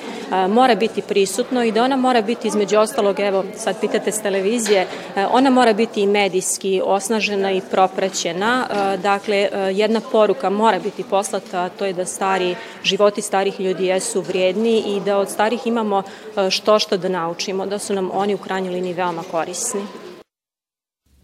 mora 0.49 0.75
biti 0.75 1.02
prisutno 1.09 1.65
i 1.65 1.73
da 1.73 1.85
ona 1.85 1.97
mora 1.97 2.23
biti 2.23 2.49
između 2.49 2.79
ostalog, 2.79 3.21
evo 3.21 3.45
sad 3.57 3.81
pitate 3.81 4.13
s 4.13 4.23
televizije, 4.23 4.87
e, 5.17 5.27
ona 5.33 5.51
mora 5.51 5.73
biti 5.73 6.03
i 6.03 6.07
medijski 6.07 6.81
osnažena 6.85 7.53
i 7.53 7.61
propraćena. 7.71 8.67
E, 8.71 8.97
dakle, 8.97 9.37
e, 9.37 9.49
jedna 9.73 10.01
poruka 10.13 10.51
mora 10.51 10.79
biti 10.79 11.05
poslata, 11.05 11.69
to 11.69 11.87
je 11.87 11.93
da 11.93 12.07
stari, 12.07 12.55
životi 12.83 13.23
starih 13.23 13.61
ljudi 13.61 13.87
jesu 13.87 14.21
vrijedni 14.21 14.79
i 14.79 15.01
da 15.01 15.19
od 15.19 15.31
starih 15.31 15.67
imamo 15.67 16.03
što 16.51 16.79
što 16.79 16.97
da 16.97 17.09
naučimo, 17.09 17.67
da 17.67 17.79
su 17.79 17.95
nam 17.95 18.11
oni 18.13 18.35
u 18.35 18.39
krajnjoj 18.39 18.75
liniji 18.75 18.93
veoma 18.93 19.23
korisni. 19.31 20.02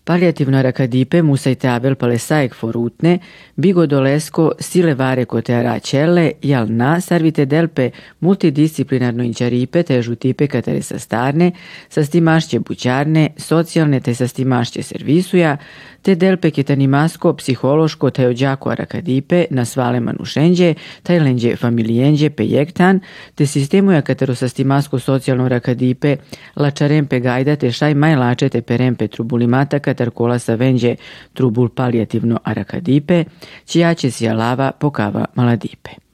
Palijativno 0.09 0.63
rakadipe 0.63 1.23
musajte 1.23 1.69
abel 1.69 1.95
palesajek 1.95 2.55
forutne, 2.55 3.19
bigo 3.57 3.87
dolesko 3.87 4.53
sile 4.61 4.95
vare 4.95 5.27
aračelle, 5.57 6.31
jal 6.43 6.67
na 6.71 7.01
servite 7.01 7.45
delpe 7.47 7.91
multidisciplinarno 8.21 9.23
inčaripe 9.23 9.83
te 9.83 10.03
žutipe 10.03 10.47
katere 10.47 10.83
sa 10.83 10.99
starne, 10.99 11.53
sa 11.89 12.05
stimašće 12.05 12.61
bućarne, 12.61 13.29
socijalne 13.37 14.01
te 14.01 14.15
sa 14.15 14.29
stimašće 14.29 14.83
servisuja, 14.83 15.57
te 16.03 16.15
delpe 16.15 16.51
ketanimasko 16.51 17.33
psihološko 17.33 18.11
te 18.11 18.27
ođako 18.27 18.71
arakadipe 18.71 19.45
na 19.51 19.65
svale 19.65 20.01
manušenđe, 20.01 20.75
tajlenđe 21.03 21.57
familijenđe 21.57 22.31
pejektan, 22.31 23.01
te 23.35 23.47
sistemuja 23.47 24.03
katero 24.03 24.35
sa 24.35 24.49
stimasko 24.49 24.99
socijalno 24.99 25.49
rakadipe, 25.49 26.17
lačarempe 26.57 27.21
gajda 27.21 27.57
te 27.57 27.73
šaj 27.73 27.95
majlače 27.95 28.49
te 28.49 28.63
perempe 28.63 29.09
trubulimata 29.09 29.79
katarkola 29.99 30.39
sa 30.39 30.55
venđe 30.55 30.97
trubul 31.33 31.69
palijativno 31.69 32.39
arakadipe, 32.45 33.25
čija 33.67 33.95
će 33.95 34.11
si 34.11 34.29
alava 34.29 34.73
pokava 34.73 35.25
maladipe. 35.35 36.08